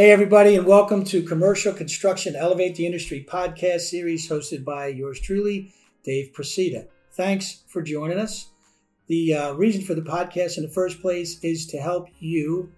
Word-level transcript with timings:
Hey, 0.00 0.12
everybody, 0.12 0.56
and 0.56 0.66
welcome 0.66 1.04
to 1.04 1.22
Commercial 1.22 1.74
Construction 1.74 2.34
Elevate 2.34 2.74
the 2.74 2.86
Industry 2.86 3.22
podcast 3.28 3.80
series 3.80 4.30
hosted 4.30 4.64
by 4.64 4.86
yours 4.86 5.20
truly, 5.20 5.74
Dave 6.04 6.32
Procida. 6.32 6.86
Thanks 7.12 7.64
for 7.68 7.82
joining 7.82 8.16
us. 8.16 8.48
The 9.08 9.34
uh, 9.34 9.52
reason 9.52 9.82
for 9.82 9.92
the 9.92 10.00
podcast 10.00 10.56
in 10.56 10.62
the 10.62 10.70
first 10.70 11.02
place 11.02 11.38
is 11.44 11.66
to 11.66 11.76
help 11.76 12.08
you 12.18 12.72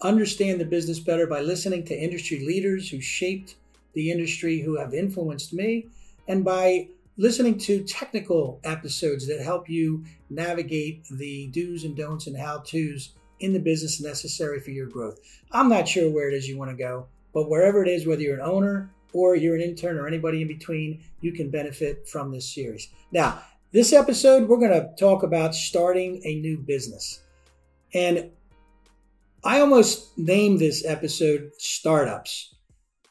understand 0.00 0.60
the 0.60 0.64
business 0.64 0.98
better 0.98 1.28
by 1.28 1.42
listening 1.42 1.84
to 1.84 1.96
industry 1.96 2.44
leaders 2.44 2.90
who 2.90 3.00
shaped 3.00 3.54
the 3.92 4.10
industry, 4.10 4.58
who 4.58 4.76
have 4.76 4.94
influenced 4.94 5.52
me, 5.52 5.86
and 6.26 6.44
by 6.44 6.88
listening 7.16 7.56
to 7.58 7.84
technical 7.84 8.58
episodes 8.64 9.28
that 9.28 9.40
help 9.40 9.70
you 9.70 10.04
navigate 10.28 11.04
the 11.08 11.46
do's 11.52 11.84
and 11.84 11.96
don'ts 11.96 12.26
and 12.26 12.36
how 12.36 12.58
to's 12.58 13.10
in 13.40 13.52
the 13.52 13.58
business 13.58 14.00
necessary 14.00 14.60
for 14.60 14.70
your 14.70 14.86
growth. 14.86 15.18
I'm 15.52 15.68
not 15.68 15.88
sure 15.88 16.10
where 16.10 16.28
it 16.28 16.34
is 16.34 16.48
you 16.48 16.58
want 16.58 16.70
to 16.70 16.76
go, 16.76 17.06
but 17.32 17.48
wherever 17.48 17.82
it 17.82 17.88
is, 17.88 18.06
whether 18.06 18.22
you're 18.22 18.40
an 18.40 18.48
owner 18.48 18.90
or 19.12 19.36
you're 19.36 19.54
an 19.54 19.60
intern 19.60 19.98
or 19.98 20.06
anybody 20.06 20.42
in 20.42 20.48
between, 20.48 21.02
you 21.20 21.32
can 21.32 21.50
benefit 21.50 22.08
from 22.08 22.32
this 22.32 22.52
series. 22.52 22.88
Now, 23.12 23.42
this 23.72 23.92
episode, 23.92 24.48
we're 24.48 24.58
going 24.58 24.70
to 24.70 24.94
talk 24.98 25.22
about 25.22 25.54
starting 25.54 26.20
a 26.24 26.36
new 26.36 26.58
business. 26.58 27.20
And 27.92 28.30
I 29.44 29.60
almost 29.60 30.16
named 30.16 30.60
this 30.60 30.84
episode 30.84 31.50
Startups. 31.58 32.54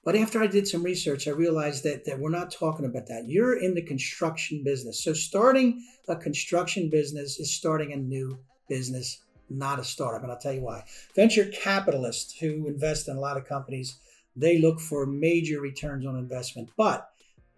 But 0.04 0.16
after 0.16 0.42
I 0.42 0.48
did 0.48 0.68
some 0.68 0.84
research, 0.84 1.28
I 1.28 1.32
realized 1.32 1.84
that, 1.84 2.06
that 2.06 2.20
we're 2.20 2.30
not 2.30 2.52
talking 2.52 2.86
about 2.86 3.08
that. 3.08 3.26
You're 3.28 3.60
in 3.60 3.74
the 3.74 3.82
construction 3.82 4.64
business. 4.64 5.02
So, 5.04 5.14
starting 5.14 5.82
a 6.10 6.16
construction 6.16 6.90
business 6.90 7.40
is 7.40 7.54
starting 7.54 7.94
a 7.94 7.98
new 7.98 8.40
business 8.68 9.22
not 9.54 9.80
a 9.80 9.84
startup. 9.84 10.24
And 10.24 10.32
I'll 10.32 10.38
tell 10.38 10.54
you 10.54 10.62
why. 10.62 10.84
Venture 11.16 11.46
capitalists 11.46 12.38
who 12.40 12.68
invest 12.68 13.08
in 13.08 13.16
a 13.16 13.20
lot 13.20 13.38
of 13.38 13.46
companies, 13.46 13.98
they 14.36 14.60
look 14.60 14.80
for 14.80 15.06
major 15.06 15.62
returns 15.62 16.06
on 16.06 16.16
investment. 16.16 16.70
But 16.78 17.10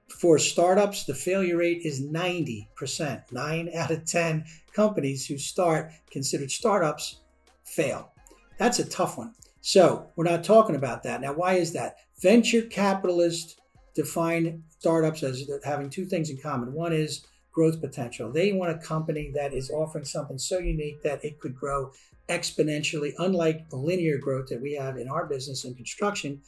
for 0.10 0.38
startups, 0.38 1.06
the 1.06 1.16
failure 1.16 1.58
rate 1.58 1.82
is 1.84 2.02
90%. 2.02 3.32
Nine 3.32 3.70
out 3.76 3.92
of 3.92 4.06
10 4.06 4.46
companies 4.74 5.26
who 5.26 5.38
start 5.38 5.92
considered 6.12 6.52
startups 6.52 7.22
fail. 7.64 8.12
That's 8.58 8.80
a 8.80 8.86
tough 8.86 9.18
one. 9.18 9.34
So 9.62 10.12
we're 10.16 10.26
not 10.26 10.44
talking 10.44 10.76
about 10.76 11.04
that. 11.04 11.22
Now, 11.22 11.34
why 11.34 11.54
is 11.54 11.74
that? 11.74 11.98
Venture 12.22 12.62
capitalists 12.62 13.56
define 13.96 14.64
startups 14.78 15.24
as 15.24 15.50
having 15.64 15.90
two 15.90 16.06
things 16.06 16.30
in 16.30 16.38
common. 16.38 16.72
One 16.72 16.94
is 16.94 17.26
growth 17.56 17.80
potential. 17.80 18.32
They 18.32 18.52
want 18.52 18.72
a 18.72 18.86
company 18.86 19.32
that 19.34 19.54
is 19.54 19.72
offering 19.72 20.04
something 20.04 20.38
so 20.38 20.60
unique 20.60 21.02
that 21.04 21.24
it 21.24 21.40
could 21.40 21.56
grow 21.56 21.92
exponentially, 22.28 23.14
unlike 23.18 23.70
the 23.70 23.78
linear 23.78 24.18
growth 24.18 24.48
that 24.50 24.62
we 24.62 24.74
have 24.74 24.98
in 24.98 25.08
our 25.08 25.26
business 25.26 25.64
in 25.64 25.74
construction 25.74 26.42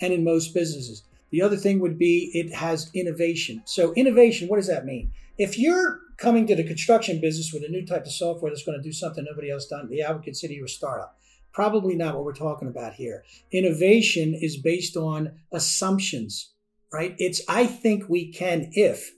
and 0.00 0.12
in 0.12 0.22
most 0.22 0.54
businesses. 0.54 1.02
The 1.30 1.42
other 1.42 1.56
thing 1.56 1.80
would 1.80 1.98
be 1.98 2.30
it 2.34 2.54
has 2.54 2.90
innovation. 2.94 3.62
So, 3.64 3.92
innovation, 3.94 4.48
what 4.48 4.56
does 4.56 4.68
that 4.68 4.84
mean? 4.84 5.10
If 5.36 5.58
you're 5.58 6.00
coming 6.18 6.46
to 6.46 6.54
the 6.54 6.62
construction 6.62 7.20
business 7.20 7.52
with 7.52 7.64
a 7.64 7.68
new 7.68 7.84
type 7.84 8.04
of 8.06 8.12
software 8.12 8.50
that's 8.50 8.64
going 8.64 8.78
to 8.78 8.82
do 8.82 8.92
something 8.92 9.24
nobody 9.24 9.50
else 9.50 9.66
done, 9.66 9.88
yeah, 9.90 10.10
I 10.10 10.12
would 10.12 10.22
consider 10.22 10.52
you 10.52 10.64
a 10.64 10.68
startup. 10.68 11.18
Probably 11.52 11.96
not 11.96 12.14
what 12.14 12.24
we're 12.24 12.34
talking 12.34 12.68
about 12.68 12.94
here. 12.94 13.24
Innovation 13.50 14.34
is 14.34 14.58
based 14.58 14.96
on 14.96 15.32
assumptions, 15.52 16.52
right? 16.92 17.14
It's 17.18 17.40
I 17.48 17.66
think 17.66 18.08
we 18.08 18.30
can 18.30 18.70
if 18.72 19.12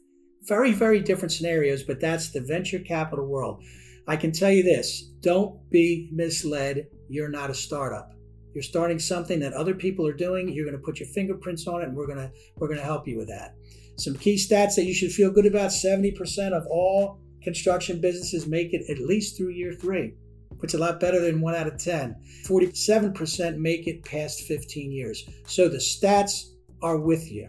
very, 0.46 0.72
very 0.72 1.00
different 1.00 1.32
scenarios, 1.32 1.82
but 1.82 2.00
that's 2.00 2.30
the 2.30 2.40
venture 2.40 2.78
capital 2.78 3.26
world. 3.26 3.62
I 4.06 4.16
can 4.16 4.32
tell 4.32 4.50
you 4.50 4.62
this 4.62 5.10
don't 5.20 5.58
be 5.70 6.08
misled. 6.12 6.86
You're 7.08 7.30
not 7.30 7.50
a 7.50 7.54
startup. 7.54 8.12
You're 8.54 8.62
starting 8.62 8.98
something 8.98 9.40
that 9.40 9.54
other 9.54 9.74
people 9.74 10.06
are 10.06 10.12
doing. 10.12 10.48
You're 10.48 10.66
going 10.66 10.76
to 10.76 10.84
put 10.84 11.00
your 11.00 11.08
fingerprints 11.08 11.66
on 11.66 11.80
it, 11.80 11.88
and 11.88 11.96
we're 11.96 12.06
going 12.06 12.18
to 12.18 12.30
we're 12.56 12.68
going 12.68 12.78
to 12.78 12.84
help 12.84 13.08
you 13.08 13.16
with 13.16 13.28
that. 13.28 13.54
Some 13.96 14.14
key 14.14 14.36
stats 14.36 14.74
that 14.76 14.84
you 14.84 14.94
should 14.94 15.12
feel 15.12 15.30
good 15.30 15.46
about: 15.46 15.70
70% 15.70 16.52
of 16.52 16.66
all 16.66 17.20
construction 17.42 18.00
businesses 18.00 18.46
make 18.46 18.72
it 18.72 18.88
at 18.90 18.98
least 18.98 19.36
through 19.36 19.50
year 19.50 19.72
three, 19.72 20.14
which 20.58 20.74
is 20.74 20.80
a 20.80 20.82
lot 20.82 21.00
better 21.00 21.20
than 21.20 21.40
one 21.40 21.54
out 21.54 21.66
of 21.66 21.78
10. 21.78 22.16
47% 22.46 23.56
make 23.56 23.86
it 23.86 24.04
past 24.04 24.42
15 24.42 24.92
years. 24.92 25.28
So 25.46 25.68
the 25.68 25.78
stats 25.78 26.52
are 26.82 26.98
with 26.98 27.30
you. 27.30 27.48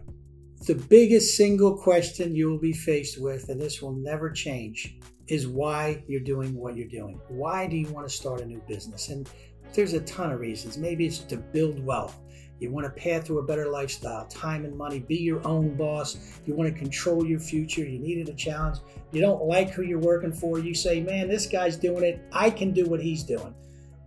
The 0.66 0.74
biggest 0.74 1.38
single 1.38 1.78
question 1.78 2.36
you 2.36 2.50
will 2.50 2.58
be 2.58 2.74
faced 2.74 3.22
with, 3.22 3.50
and 3.50 3.62
this 3.62 3.84
will 3.84 3.94
never 3.94 4.32
change, 4.32 4.98
is 5.28 5.48
why 5.48 6.04
you're 6.08 6.22
doing 6.22 6.56
what 6.56 6.76
you're 6.76 6.88
doing. 6.88 7.22
Why 7.28 7.68
do 7.68 7.78
you 7.78 7.88
want 7.90 8.10
to 8.10 8.14
start 8.14 8.42
a 8.42 8.46
new 8.48 8.60
business? 8.68 9.10
And 9.10 9.30
there's 9.76 9.94
a 9.94 10.00
ton 10.02 10.32
of 10.32 10.40
reasons. 10.40 10.80
Maybe 10.80 11.06
it's 11.06 11.20
to 11.20 11.38
build 11.38 11.86
wealth. 11.86 12.20
You 12.60 12.72
want 12.72 12.86
to 12.88 13.00
path 13.00 13.26
to 13.26 13.38
a 13.38 13.44
better 13.44 13.70
lifestyle, 13.70 14.26
time 14.26 14.66
and 14.66 14.76
money, 14.76 15.00
be 15.00 15.18
your 15.18 15.46
own 15.48 15.76
boss. 15.76 16.18
You 16.48 16.56
want 16.56 16.74
to 16.74 16.80
control 16.80 17.24
your 17.24 17.40
future. 17.40 17.84
You 17.86 18.00
needed 18.00 18.30
a 18.30 18.34
challenge. 18.34 18.80
You 19.12 19.22
don't 19.22 19.44
like 19.44 19.70
who 19.70 19.84
you're 19.84 20.00
working 20.00 20.34
for. 20.34 20.58
You 20.58 20.74
say, 20.74 21.00
man, 21.00 21.28
this 21.28 21.46
guy's 21.46 21.78
doing 21.78 22.04
it. 22.04 22.22
I 22.32 22.50
can 22.50 22.72
do 22.72 22.88
what 22.88 23.04
he's 23.04 23.22
doing. 23.22 23.54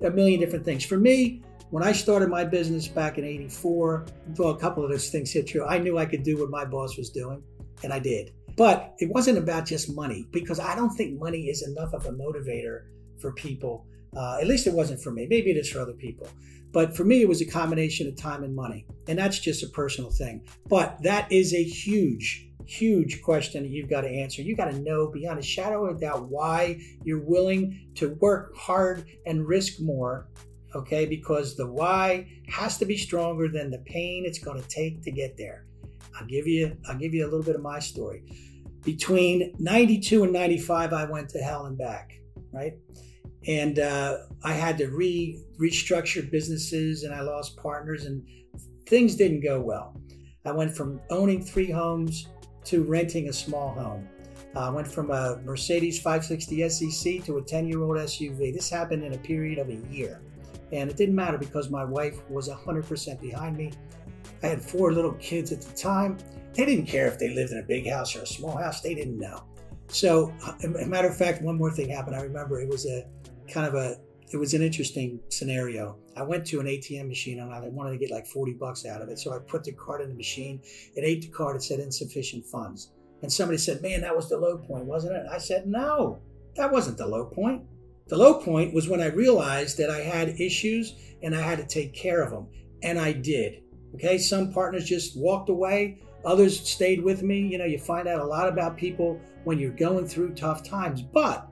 A 0.00 0.10
million 0.10 0.40
different 0.40 0.64
things. 0.64 0.84
For 0.84 0.98
me, 0.98 1.40
when 1.70 1.82
I 1.82 1.92
started 1.92 2.28
my 2.28 2.44
business 2.44 2.88
back 2.88 3.18
in 3.18 3.24
84, 3.24 4.06
well, 4.36 4.50
a 4.50 4.58
couple 4.58 4.84
of 4.84 4.90
those 4.90 5.10
things 5.10 5.30
hit 5.30 5.52
you, 5.52 5.64
I 5.64 5.78
knew 5.78 5.98
I 5.98 6.06
could 6.06 6.22
do 6.22 6.38
what 6.38 6.50
my 6.50 6.64
boss 6.64 6.96
was 6.96 7.10
doing, 7.10 7.42
and 7.84 7.92
I 7.92 7.98
did. 7.98 8.32
But 8.56 8.94
it 8.98 9.10
wasn't 9.10 9.38
about 9.38 9.66
just 9.66 9.94
money 9.94 10.26
because 10.32 10.58
I 10.58 10.74
don't 10.74 10.90
think 10.90 11.20
money 11.20 11.42
is 11.42 11.62
enough 11.62 11.92
of 11.92 12.06
a 12.06 12.10
motivator 12.10 12.84
for 13.20 13.32
people. 13.32 13.86
Uh, 14.16 14.38
at 14.40 14.46
least 14.46 14.66
it 14.66 14.72
wasn't 14.72 15.00
for 15.00 15.10
me. 15.10 15.26
Maybe 15.28 15.50
it 15.50 15.56
is 15.56 15.70
for 15.70 15.80
other 15.80 15.92
people. 15.92 16.28
But 16.72 16.96
for 16.96 17.04
me, 17.04 17.22
it 17.22 17.28
was 17.28 17.40
a 17.40 17.46
combination 17.46 18.08
of 18.08 18.16
time 18.16 18.42
and 18.42 18.54
money. 18.54 18.86
And 19.06 19.18
that's 19.18 19.38
just 19.38 19.62
a 19.62 19.68
personal 19.68 20.10
thing. 20.10 20.42
But 20.68 21.02
that 21.02 21.30
is 21.30 21.54
a 21.54 21.62
huge, 21.62 22.48
huge 22.66 23.22
question 23.22 23.62
that 23.62 23.70
you've 23.70 23.88
got 23.88 24.02
to 24.02 24.08
answer. 24.08 24.42
You've 24.42 24.58
got 24.58 24.70
to 24.70 24.78
know 24.80 25.08
beyond 25.08 25.38
a 25.38 25.42
shadow 25.42 25.86
of 25.86 25.96
a 25.96 26.00
doubt 26.00 26.28
why 26.28 26.80
you're 27.04 27.24
willing 27.24 27.90
to 27.96 28.14
work 28.20 28.56
hard 28.56 29.06
and 29.26 29.46
risk 29.46 29.80
more 29.80 30.28
okay? 30.74 31.06
Because 31.06 31.56
the 31.56 31.66
why 31.66 32.28
has 32.48 32.78
to 32.78 32.84
be 32.84 32.96
stronger 32.96 33.48
than 33.48 33.70
the 33.70 33.78
pain 33.78 34.24
it's 34.26 34.38
going 34.38 34.60
to 34.60 34.68
take 34.68 35.02
to 35.02 35.10
get 35.10 35.36
there. 35.36 35.66
I'll 36.18 36.26
give 36.26 36.46
you 36.46 36.76
I'll 36.88 36.98
give 36.98 37.14
you 37.14 37.24
a 37.24 37.28
little 37.28 37.42
bit 37.42 37.54
of 37.54 37.62
my 37.62 37.78
story. 37.78 38.22
Between 38.84 39.54
92 39.58 40.24
and 40.24 40.32
95 40.32 40.92
I 40.92 41.04
went 41.04 41.28
to 41.30 41.38
hell 41.38 41.66
and 41.66 41.76
back, 41.76 42.12
right? 42.52 42.74
And 43.46 43.78
uh, 43.78 44.18
I 44.44 44.52
had 44.52 44.78
to 44.78 44.88
re 44.88 45.42
restructure 45.60 46.28
businesses 46.30 47.04
and 47.04 47.14
I 47.14 47.20
lost 47.20 47.56
partners 47.56 48.04
and 48.04 48.26
things 48.86 49.14
didn't 49.14 49.42
go 49.42 49.60
well. 49.60 50.00
I 50.44 50.52
went 50.52 50.74
from 50.74 51.00
owning 51.10 51.42
three 51.42 51.70
homes 51.70 52.28
to 52.64 52.82
renting 52.82 53.28
a 53.28 53.32
small 53.32 53.70
home. 53.70 54.08
I 54.56 54.70
went 54.70 54.88
from 54.88 55.10
a 55.10 55.40
Mercedes 55.44 56.00
560 56.00 56.68
SEC 56.68 57.24
to 57.24 57.38
a 57.38 57.42
10 57.42 57.68
year 57.68 57.82
old 57.82 57.96
SUV. 57.96 58.52
This 58.52 58.70
happened 58.70 59.04
in 59.04 59.14
a 59.14 59.18
period 59.18 59.58
of 59.58 59.68
a 59.68 59.76
year. 59.90 60.20
And 60.72 60.90
it 60.90 60.96
didn't 60.96 61.14
matter 61.14 61.38
because 61.38 61.70
my 61.70 61.84
wife 61.84 62.18
was 62.28 62.48
100% 62.48 63.20
behind 63.20 63.56
me. 63.56 63.72
I 64.42 64.48
had 64.48 64.62
four 64.62 64.92
little 64.92 65.12
kids 65.14 65.52
at 65.52 65.62
the 65.62 65.74
time. 65.74 66.18
They 66.54 66.64
didn't 66.64 66.86
care 66.86 67.06
if 67.06 67.18
they 67.18 67.30
lived 67.34 67.52
in 67.52 67.58
a 67.58 67.62
big 67.62 67.88
house 67.88 68.14
or 68.16 68.22
a 68.22 68.26
small 68.26 68.56
house, 68.56 68.80
they 68.80 68.94
didn't 68.94 69.18
know. 69.18 69.44
So, 69.88 70.32
uh, 70.46 70.52
a 70.62 70.86
matter 70.86 71.08
of 71.08 71.16
fact, 71.16 71.42
one 71.42 71.56
more 71.56 71.70
thing 71.70 71.88
happened. 71.88 72.14
I 72.14 72.20
remember 72.20 72.60
it 72.60 72.68
was 72.68 72.86
a 72.86 73.06
kind 73.48 73.66
of 73.66 73.74
a 73.74 73.96
it 74.30 74.36
was 74.36 74.52
an 74.52 74.62
interesting 74.62 75.20
scenario. 75.30 75.96
I 76.16 76.22
went 76.22 76.46
to 76.48 76.60
an 76.60 76.66
ATM 76.66 77.08
machine 77.08 77.40
and 77.40 77.52
I 77.52 77.60
wanted 77.68 77.92
to 77.92 77.98
get 77.98 78.10
like 78.10 78.26
40 78.26 78.52
bucks 78.54 78.84
out 78.84 79.00
of 79.00 79.08
it. 79.08 79.18
So 79.18 79.32
I 79.32 79.38
put 79.38 79.64
the 79.64 79.72
card 79.72 80.02
in 80.02 80.10
the 80.10 80.14
machine. 80.14 80.60
It 80.94 81.02
ate 81.02 81.22
the 81.22 81.28
card. 81.28 81.56
It 81.56 81.62
said 81.62 81.80
insufficient 81.80 82.44
funds. 82.44 82.92
And 83.22 83.32
somebody 83.32 83.58
said, 83.58 83.80
Man, 83.80 84.02
that 84.02 84.14
was 84.14 84.28
the 84.28 84.36
low 84.36 84.58
point, 84.58 84.84
wasn't 84.84 85.16
it? 85.16 85.26
I 85.30 85.38
said, 85.38 85.66
No, 85.66 86.18
that 86.56 86.70
wasn't 86.70 86.98
the 86.98 87.06
low 87.06 87.24
point. 87.24 87.62
The 88.08 88.16
low 88.16 88.40
point 88.40 88.74
was 88.74 88.88
when 88.88 89.00
I 89.00 89.06
realized 89.06 89.78
that 89.78 89.90
I 89.90 90.00
had 90.00 90.40
issues 90.40 90.94
and 91.22 91.34
I 91.34 91.40
had 91.40 91.58
to 91.58 91.66
take 91.66 91.94
care 91.94 92.22
of 92.22 92.30
them. 92.30 92.48
And 92.82 92.98
I 92.98 93.12
did. 93.12 93.62
Okay. 93.94 94.18
Some 94.18 94.52
partners 94.52 94.84
just 94.84 95.18
walked 95.18 95.48
away, 95.48 96.02
others 96.24 96.68
stayed 96.68 97.02
with 97.02 97.22
me. 97.22 97.40
You 97.40 97.58
know, 97.58 97.64
you 97.64 97.78
find 97.78 98.08
out 98.08 98.20
a 98.20 98.24
lot 98.24 98.48
about 98.48 98.76
people 98.76 99.20
when 99.44 99.58
you're 99.58 99.70
going 99.70 100.06
through 100.06 100.34
tough 100.34 100.62
times. 100.62 101.02
But 101.02 101.48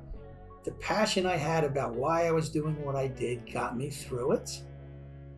the 0.64 0.72
passion 0.72 1.26
I 1.26 1.36
had 1.36 1.64
about 1.64 1.94
why 1.94 2.26
I 2.26 2.32
was 2.32 2.50
doing 2.50 2.82
what 2.84 2.96
I 2.96 3.08
did 3.08 3.50
got 3.52 3.76
me 3.76 3.90
through 3.90 4.32
it. 4.32 4.62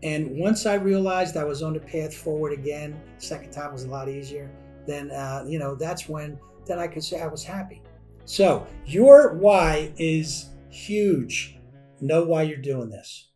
And 0.03 0.39
once 0.39 0.65
I 0.65 0.75
realized 0.75 1.37
I 1.37 1.45
was 1.45 1.63
on 1.63 1.75
the 1.75 1.81
path 1.81 2.15
forward 2.15 2.53
again, 2.53 3.01
second 3.19 3.51
time 3.51 3.73
was 3.73 3.85
a 3.85 3.89
lot 3.89 4.09
easier, 4.09 4.51
then, 4.87 5.11
uh, 5.11 5.45
you 5.47 5.59
know, 5.59 5.75
that's 5.75 6.09
when 6.09 6.39
then 6.67 6.79
I 6.79 6.87
could 6.87 7.03
say 7.03 7.21
I 7.21 7.27
was 7.27 7.43
happy. 7.43 7.83
So 8.25 8.67
your 8.87 9.35
why 9.35 9.93
is 9.97 10.51
huge. 10.71 11.59
Know 12.01 12.25
why 12.25 12.43
you're 12.43 12.59
doing 12.59 12.91
this. 12.91 13.31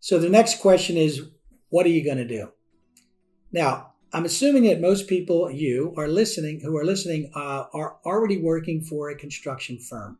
So 0.00 0.18
the 0.18 0.28
next 0.28 0.60
question 0.60 0.96
is, 0.96 1.28
what 1.68 1.86
are 1.86 1.90
you 1.90 2.04
going 2.04 2.18
to 2.18 2.26
do? 2.26 2.52
Now, 3.52 3.92
I'm 4.12 4.24
assuming 4.24 4.64
that 4.64 4.80
most 4.80 5.08
people, 5.08 5.50
you 5.50 5.94
are 5.96 6.08
listening, 6.08 6.60
who 6.60 6.76
are 6.76 6.84
listening, 6.84 7.30
uh, 7.34 7.64
are 7.72 7.98
already 8.04 8.38
working 8.38 8.80
for 8.80 9.10
a 9.10 9.16
construction 9.16 9.78
firm. 9.78 10.18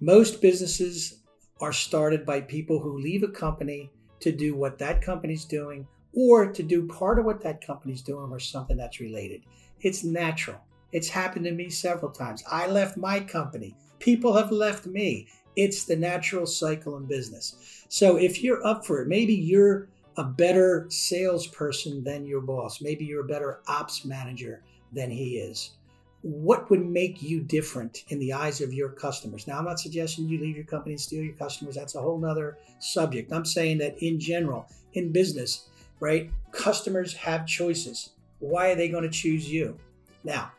Most 0.00 0.40
businesses 0.40 1.20
are 1.60 1.72
started 1.72 2.24
by 2.24 2.40
people 2.40 2.80
who 2.80 2.98
leave 2.98 3.22
a 3.22 3.28
company 3.28 3.90
to 4.20 4.32
do 4.32 4.56
what 4.56 4.78
that 4.78 5.02
company's 5.02 5.44
doing 5.44 5.86
or 6.14 6.50
to 6.52 6.62
do 6.62 6.86
part 6.88 7.18
of 7.18 7.24
what 7.24 7.42
that 7.42 7.64
company's 7.64 8.02
doing 8.02 8.30
or 8.30 8.38
something 8.38 8.76
that's 8.76 9.00
related. 9.00 9.42
It's 9.80 10.04
natural. 10.04 10.60
It's 10.92 11.08
happened 11.08 11.44
to 11.46 11.52
me 11.52 11.70
several 11.70 12.12
times. 12.12 12.44
I 12.50 12.66
left 12.66 12.96
my 12.96 13.20
company. 13.20 13.76
People 14.02 14.34
have 14.34 14.50
left 14.50 14.84
me. 14.84 15.28
It's 15.54 15.84
the 15.84 15.94
natural 15.94 16.44
cycle 16.44 16.96
in 16.96 17.06
business. 17.06 17.84
So 17.88 18.16
if 18.16 18.42
you're 18.42 18.66
up 18.66 18.84
for 18.84 19.00
it, 19.00 19.06
maybe 19.06 19.32
you're 19.32 19.86
a 20.16 20.24
better 20.24 20.86
salesperson 20.88 22.02
than 22.02 22.26
your 22.26 22.40
boss. 22.40 22.80
Maybe 22.80 23.04
you're 23.04 23.24
a 23.24 23.28
better 23.28 23.60
ops 23.68 24.04
manager 24.04 24.64
than 24.92 25.08
he 25.08 25.36
is. 25.36 25.76
What 26.22 26.68
would 26.68 26.84
make 26.84 27.22
you 27.22 27.42
different 27.42 28.02
in 28.08 28.18
the 28.18 28.32
eyes 28.32 28.60
of 28.60 28.74
your 28.74 28.88
customers? 28.88 29.46
Now, 29.46 29.58
I'm 29.58 29.66
not 29.66 29.78
suggesting 29.78 30.28
you 30.28 30.40
leave 30.40 30.56
your 30.56 30.64
company 30.64 30.94
and 30.94 31.00
steal 31.00 31.22
your 31.22 31.36
customers. 31.36 31.76
That's 31.76 31.94
a 31.94 32.00
whole 32.00 32.18
nother 32.18 32.58
subject. 32.80 33.32
I'm 33.32 33.44
saying 33.44 33.78
that 33.78 34.02
in 34.02 34.18
general, 34.18 34.66
in 34.94 35.12
business, 35.12 35.68
right, 36.00 36.28
customers 36.50 37.14
have 37.14 37.46
choices. 37.46 38.10
Why 38.40 38.72
are 38.72 38.74
they 38.74 38.88
going 38.88 39.04
to 39.04 39.10
choose 39.10 39.48
you? 39.48 39.78
Now, 40.24 40.50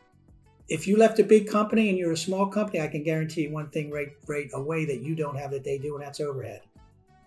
if 0.68 0.86
you 0.86 0.96
left 0.96 1.18
a 1.18 1.24
big 1.24 1.46
company 1.46 1.90
and 1.90 1.98
you're 1.98 2.12
a 2.12 2.16
small 2.16 2.46
company, 2.46 2.80
I 2.80 2.88
can 2.88 3.02
guarantee 3.02 3.42
you 3.42 3.52
one 3.52 3.68
thing 3.70 3.90
right, 3.90 4.12
right 4.26 4.48
away 4.54 4.84
that 4.86 5.02
you 5.02 5.14
don't 5.14 5.36
have 5.36 5.50
that 5.50 5.64
they 5.64 5.78
do, 5.78 5.94
and 5.94 6.04
that's 6.04 6.20
overhead. 6.20 6.62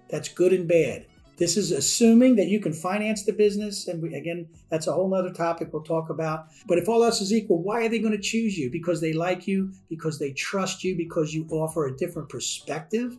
That's 0.10 0.30
good 0.30 0.54
and 0.54 0.68
bad. 0.68 1.06
This 1.38 1.56
is 1.56 1.72
assuming 1.72 2.36
that 2.38 2.48
you 2.48 2.60
can 2.60 2.74
finance 2.74 3.24
the 3.24 3.32
business. 3.32 3.88
And 3.88 4.02
we, 4.02 4.16
again, 4.16 4.48
that's 4.70 4.88
a 4.88 4.94
whole 4.94 5.14
other 5.14 5.32
topic 5.32 5.72
we'll 5.72 5.84
talk 5.84 6.10
about. 6.10 6.48
But 6.66 6.80
if 6.80 6.90
all 6.90 7.04
else 7.04 7.22
is 7.22 7.32
equal, 7.32 7.62
why 7.62 7.86
are 7.86 7.90
they 7.90 8.00
going 8.00 8.14
to 8.14 8.18
choose 8.18 8.58
you? 8.58 8.72
Because 8.72 9.00
they 9.02 9.14
like 9.14 9.48
you, 9.48 9.72
because 9.88 10.18
they 10.18 10.32
trust 10.32 10.84
you, 10.84 10.98
because 10.98 11.36
you 11.36 11.46
offer 11.52 11.86
a 11.86 11.96
different 11.96 12.30
perspective 12.30 13.18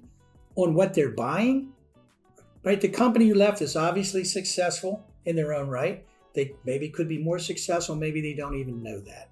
on 0.56 0.75
what 0.75 0.94
they're 0.94 1.12
buying? 1.12 1.73
Right? 2.64 2.81
The 2.81 2.88
company 2.88 3.26
you 3.26 3.37
left 3.37 3.62
is 3.62 3.76
obviously 3.76 4.25
successful 4.25 5.06
in 5.26 5.37
their 5.37 5.55
own 5.55 5.69
right. 5.69 6.05
They 6.35 6.55
maybe 6.64 6.88
could 6.88 7.09
be 7.09 7.19
more 7.19 7.38
successful, 7.38 7.94
maybe 7.94 8.21
they 8.21 8.35
don't 8.35 8.56
even 8.56 8.82
know 8.82 8.99
that. 9.00 9.31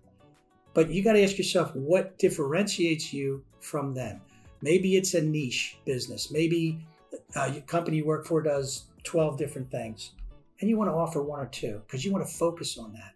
But 0.77 0.91
you 0.91 1.03
got 1.03 1.15
to 1.15 1.25
ask 1.25 1.39
yourself 1.39 1.75
what 1.75 2.19
differentiates 2.19 3.11
you 3.11 3.43
from 3.61 3.95
them. 3.95 4.21
Maybe 4.61 4.97
it's 4.97 5.15
a 5.15 5.23
niche 5.23 5.79
business. 5.87 6.31
Maybe 6.31 6.87
uh, 7.35 7.51
your 7.51 7.63
company 7.63 7.97
you 7.97 8.05
work 8.05 8.27
for 8.27 8.43
does 8.43 8.85
12 9.05 9.39
different 9.39 9.71
things 9.71 10.11
and 10.61 10.69
you 10.69 10.77
want 10.77 10.91
to 10.91 10.95
offer 10.95 11.23
one 11.23 11.41
or 11.41 11.47
two 11.47 11.81
because 11.87 12.05
you 12.05 12.13
want 12.13 12.27
to 12.27 12.31
focus 12.31 12.77
on 12.77 12.93
that 12.93 13.15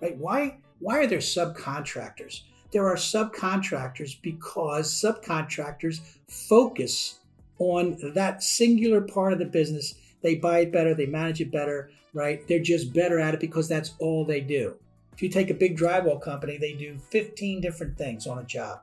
right? 0.00 0.16
Why 0.16 0.56
why 0.78 1.00
are 1.00 1.06
there 1.06 1.18
subcontractors? 1.18 2.44
There 2.72 2.88
are 2.88 2.96
subcontractors 2.96 4.16
because 4.22 4.90
subcontractors 4.90 6.00
focus 6.28 7.18
on 7.58 7.98
that 8.14 8.42
singular 8.42 9.02
part 9.02 9.34
of 9.34 9.38
the 9.38 9.44
business. 9.44 9.96
They 10.22 10.36
buy 10.36 10.60
it 10.60 10.72
better 10.72 10.94
they 10.94 11.04
manage 11.04 11.42
it 11.42 11.52
better 11.52 11.90
right? 12.14 12.46
They're 12.48 12.58
just 12.58 12.94
better 12.94 13.18
at 13.18 13.34
it 13.34 13.40
because 13.40 13.68
that's 13.68 13.92
all 13.98 14.24
they 14.24 14.40
do 14.40 14.78
if 15.12 15.22
you 15.22 15.28
take 15.28 15.50
a 15.50 15.54
big 15.54 15.76
drywall 15.76 16.20
company 16.20 16.58
they 16.58 16.72
do 16.72 16.98
15 16.98 17.60
different 17.60 17.96
things 17.96 18.26
on 18.26 18.38
a 18.38 18.44
job 18.44 18.80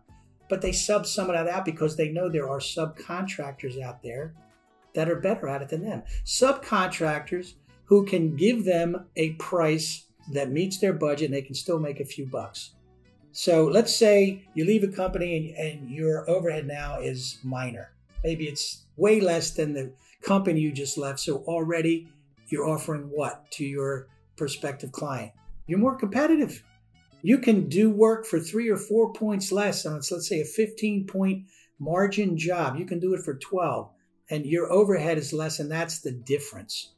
but 0.49 0.61
they 0.61 0.71
sub 0.71 1.05
some 1.05 1.29
of 1.29 1.35
that 1.35 1.47
out 1.47 1.63
because 1.63 1.95
they 1.95 2.09
know 2.09 2.27
there 2.27 2.49
are 2.49 2.59
subcontractors 2.59 3.81
out 3.81 4.01
there 4.03 4.33
that 4.93 5.09
are 5.09 5.19
better 5.19 5.47
at 5.47 5.61
it 5.61 5.69
than 5.69 5.81
them. 5.81 6.03
Subcontractors 6.25 7.53
who 7.85 8.03
can 8.05 8.35
give 8.35 8.65
them 8.65 9.05
a 9.15 9.31
price 9.33 10.07
that 10.33 10.51
meets 10.51 10.79
their 10.79 10.93
budget 10.93 11.25
and 11.25 11.33
they 11.33 11.41
can 11.41 11.55
still 11.55 11.79
make 11.79 11.99
a 11.99 12.05
few 12.05 12.25
bucks. 12.25 12.71
So 13.31 13.65
let's 13.65 13.95
say 13.95 14.47
you 14.55 14.65
leave 14.65 14.83
a 14.83 14.87
company 14.87 15.55
and, 15.55 15.83
and 15.83 15.89
your 15.91 16.27
overhead 16.29 16.65
now 16.65 16.99
is 16.99 17.37
minor. 17.43 17.91
Maybe 18.23 18.45
it's 18.45 18.85
way 18.97 19.21
less 19.21 19.51
than 19.51 19.73
the 19.73 19.93
company 20.23 20.59
you 20.59 20.71
just 20.71 20.97
left. 20.97 21.19
So 21.19 21.37
already 21.47 22.09
you're 22.47 22.67
offering 22.67 23.03
what 23.03 23.49
to 23.51 23.63
your 23.63 24.07
prospective 24.35 24.91
client? 24.91 25.31
You're 25.69 25.79
more 25.79 25.95
competitive. 25.95 26.63
You 27.21 27.37
can 27.37 27.69
do 27.69 27.89
work 27.89 28.25
for 28.25 28.39
three 28.39 28.69
or 28.69 28.77
four 28.77 29.13
points 29.13 29.51
less 29.51 29.85
on, 29.85 29.93
let's 29.93 30.27
say, 30.27 30.41
a 30.41 30.45
15 30.45 31.05
point 31.05 31.45
margin 31.79 32.37
job. 32.37 32.77
You 32.77 32.85
can 32.85 32.99
do 32.99 33.13
it 33.13 33.23
for 33.23 33.35
12 33.35 33.89
and 34.29 34.45
your 34.45 34.71
overhead 34.71 35.17
is 35.17 35.33
less, 35.33 35.59
and 35.59 35.71
that's 35.71 35.99
the 35.99 36.11
difference. 36.11 36.93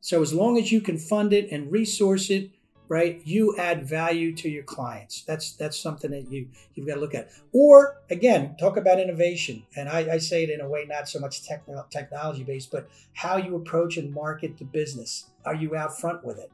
So 0.00 0.20
as 0.20 0.32
long 0.32 0.58
as 0.58 0.72
you 0.72 0.80
can 0.80 0.98
fund 0.98 1.32
it 1.32 1.50
and 1.50 1.70
resource 1.70 2.30
it, 2.30 2.50
right, 2.88 3.20
you 3.24 3.56
add 3.56 3.86
value 3.86 4.34
to 4.36 4.48
your 4.48 4.64
clients. 4.64 5.22
That's 5.22 5.52
that's 5.52 5.78
something 5.78 6.10
that 6.10 6.30
you 6.30 6.48
you've 6.74 6.86
got 6.86 6.94
to 6.94 7.00
look 7.00 7.14
at. 7.14 7.30
Or 7.52 8.02
again, 8.10 8.56
talk 8.58 8.76
about 8.76 9.00
innovation, 9.00 9.62
and 9.76 9.88
I, 9.88 10.14
I 10.14 10.18
say 10.18 10.44
it 10.44 10.50
in 10.50 10.60
a 10.60 10.68
way 10.68 10.86
not 10.86 11.08
so 11.08 11.20
much 11.20 11.42
techn- 11.42 11.90
technology 11.90 12.42
based, 12.42 12.70
but 12.70 12.88
how 13.12 13.36
you 13.36 13.56
approach 13.56 13.96
and 13.96 14.12
market 14.12 14.58
the 14.58 14.64
business. 14.64 15.30
Are 15.44 15.54
you 15.54 15.76
out 15.76 15.98
front 15.98 16.24
with 16.24 16.38
it? 16.38 16.50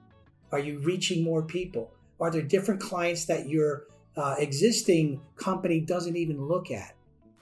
Are 0.53 0.59
you 0.59 0.79
reaching 0.79 1.23
more 1.23 1.43
people? 1.43 1.91
Are 2.21 2.31
there 2.31 2.43
different 2.43 2.81
clients 2.81 3.27
that 3.27 3.49
your 3.49 3.85
uh, 4.17 4.37
existing 4.39 5.21
company 5.37 5.81
doesn't 5.81 6.17
even 6.17 6.47
look 6.47 6.71
at? 6.71 6.95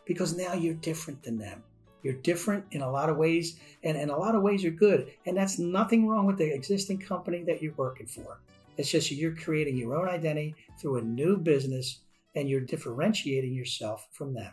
Because 0.05 0.37
now 0.37 0.53
you're 0.53 0.75
different 0.75 1.23
than 1.23 1.39
them. 1.39 1.63
You're 2.03 2.15
different 2.15 2.65
in 2.71 2.83
a 2.83 2.91
lot 2.91 3.09
of 3.09 3.17
ways, 3.17 3.59
and 3.83 3.97
in 3.97 4.11
a 4.11 4.17
lot 4.17 4.35
of 4.35 4.43
ways, 4.43 4.63
you're 4.63 4.73
good. 4.73 5.11
And 5.27 5.37
that's 5.37 5.59
nothing 5.59 6.07
wrong 6.07 6.27
with 6.27 6.39
the 6.39 6.55
existing 6.55 6.99
company 6.99 7.43
that 7.45 7.63
you're 7.63 7.75
working 7.75 8.07
for. 8.07 8.39
It's 8.77 8.91
just 8.91 9.11
you're 9.11 9.35
creating 9.35 9.77
your 9.77 9.97
own 9.97 10.09
identity 10.09 10.55
through 10.79 10.99
a 10.99 11.03
new 11.03 11.37
business 11.37 12.01
and 12.35 12.49
you're 12.49 12.61
differentiating 12.61 13.55
yourself 13.55 14.07
from 14.13 14.35
them. 14.35 14.53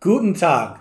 Guten 0.00 0.34
Tag. 0.34 0.80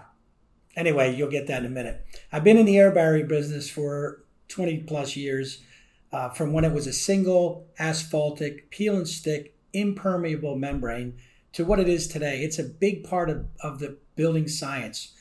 Anyway, 0.76 1.16
you'll 1.16 1.30
get 1.30 1.48
that 1.48 1.60
in 1.60 1.66
a 1.66 1.70
minute. 1.70 2.06
I've 2.32 2.44
been 2.44 2.58
in 2.58 2.66
the 2.66 2.78
air 2.78 2.92
barrier 2.92 3.26
business 3.26 3.70
for 3.70 4.24
20 4.50 4.80
plus 4.80 5.16
years, 5.16 5.64
uh, 6.12 6.30
from 6.30 6.52
when 6.52 6.66
it 6.66 6.74
was 6.74 6.88
a 6.88 6.94
single 6.94 7.68
asphaltic, 7.80 8.70
peel 8.72 8.96
and 8.96 9.08
stick, 9.08 9.56
impermeable 9.74 10.58
membrane 10.58 11.18
to 11.54 11.64
what 11.64 11.80
it 11.80 11.88
is 11.88 12.08
today. 12.08 12.42
It's 12.42 12.60
a 12.60 12.64
big 12.64 13.04
part 13.04 13.30
of, 13.30 13.46
of 13.62 13.80
the 13.80 13.98
building 14.16 14.48
science. 14.48 15.14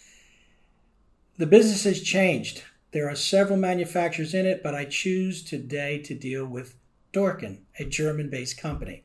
The 1.37 1.47
business 1.47 1.85
has 1.85 2.03
changed. 2.03 2.65
There 2.93 3.09
are 3.09 3.15
several 3.15 3.59
manufacturers 3.59 4.35
in 4.35 4.47
it, 4.47 4.63
but 4.63 4.75
I 4.75 4.87
choose 4.87 5.43
today 5.45 5.99
to 5.99 6.15
deal 6.15 6.47
with 6.47 6.75
Dorken, 7.13 7.59
a 7.79 7.85
German 7.85 8.31
based 8.31 8.59
company. 8.59 9.05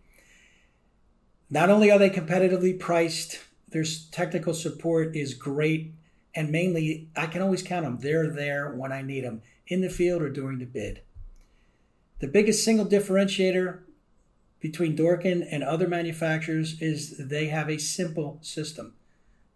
Not 1.49 1.69
only 1.69 1.91
are 1.91 1.99
they 1.99 2.09
competitively 2.09 2.79
priced, 2.79 3.39
their 3.69 3.83
technical 4.11 4.53
support 4.53 5.15
is 5.15 5.33
great, 5.33 5.93
and 6.33 6.49
mainly 6.49 7.09
I 7.15 7.27
can 7.27 7.41
always 7.41 7.61
count 7.61 7.85
them. 7.85 7.99
They're 7.99 8.29
there 8.29 8.71
when 8.71 8.91
I 8.91 9.01
need 9.01 9.23
them 9.23 9.41
in 9.67 9.81
the 9.81 9.89
field 9.89 10.21
or 10.21 10.29
during 10.29 10.59
the 10.59 10.65
bid. 10.65 11.01
The 12.19 12.27
biggest 12.27 12.63
single 12.63 12.85
differentiator 12.85 13.79
between 14.59 14.95
Dorken 14.95 15.45
and 15.51 15.61
other 15.63 15.87
manufacturers 15.87 16.81
is 16.81 17.17
they 17.17 17.47
have 17.47 17.69
a 17.69 17.77
simple 17.77 18.39
system. 18.41 18.93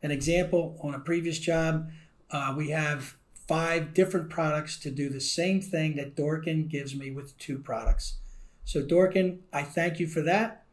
An 0.04 0.12
example 0.12 0.78
on 0.84 0.94
a 0.94 1.00
previous 1.00 1.40
job, 1.40 1.90
uh, 2.30 2.54
we 2.58 2.72
have 2.72 3.16
five 3.48 3.94
different 3.94 4.30
products 4.30 4.78
to 4.80 4.92
do 4.92 5.08
the 5.10 5.22
same 5.22 5.62
thing 5.62 5.96
that 5.96 6.16
Dorken 6.16 6.68
gives 6.68 6.94
me 6.94 7.10
with 7.12 7.38
two 7.38 7.58
products. 7.58 8.18
So, 8.66 8.84
Dorken, 8.84 9.40
I 9.54 9.64
thank 9.64 10.00
you 10.00 10.08
for 10.08 10.22
that. 10.24 10.66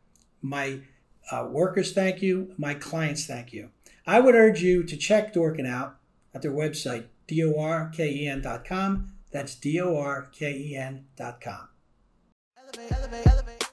My 0.42 0.80
uh, 1.30 1.46
workers 1.48 1.92
thank 1.92 2.20
you. 2.20 2.52
My 2.58 2.74
clients 2.74 3.24
thank 3.26 3.52
you. 3.52 3.70
I 4.04 4.18
would 4.18 4.34
urge 4.34 4.62
you 4.62 4.82
to 4.82 4.96
check 4.96 5.32
Dorken 5.32 5.66
out 5.66 5.96
at 6.34 6.42
their 6.42 6.50
website, 6.50 7.04
dorken.com. 7.28 9.13
That's 9.34 9.56
dorken.com. 9.56 11.04
Elevate, 12.56 12.92
elevate, 12.92 13.26
elevate 13.26 13.64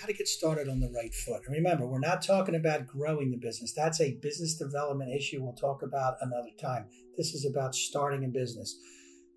how 0.00 0.06
to 0.06 0.12
get 0.12 0.26
started 0.26 0.68
on 0.68 0.80
the 0.80 0.90
right 0.90 1.14
foot. 1.14 1.42
And 1.46 1.54
remember, 1.54 1.86
we're 1.86 2.00
not 2.00 2.22
talking 2.22 2.56
about 2.56 2.88
growing 2.88 3.30
the 3.30 3.36
business. 3.36 3.72
That's 3.72 4.00
a 4.00 4.18
business 4.22 4.56
development 4.56 5.14
issue 5.14 5.40
we'll 5.42 5.52
talk 5.52 5.82
about 5.82 6.14
another 6.22 6.48
time. 6.60 6.86
This 7.16 7.34
is 7.34 7.46
about 7.46 7.74
starting 7.74 8.24
a 8.24 8.28
business. 8.28 8.76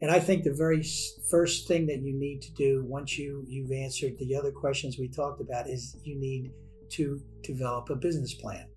And 0.02 0.10
I 0.10 0.20
think 0.20 0.44
the 0.44 0.56
very 0.58 0.84
first 1.30 1.68
thing 1.68 1.86
that 1.88 2.02
you 2.02 2.18
need 2.18 2.42
to 2.42 2.54
do 2.54 2.84
once 2.88 3.18
you 3.18 3.44
you've 3.48 3.72
answered 3.72 4.14
the 4.18 4.36
other 4.36 4.52
questions 4.52 4.98
we 4.98 5.08
talked 5.08 5.42
about 5.42 5.70
is 5.70 5.96
you 6.04 6.20
need 6.20 6.52
to 6.94 7.22
develop 7.44 7.90
a 7.90 7.96
business 7.96 8.34
plan. 8.34 8.68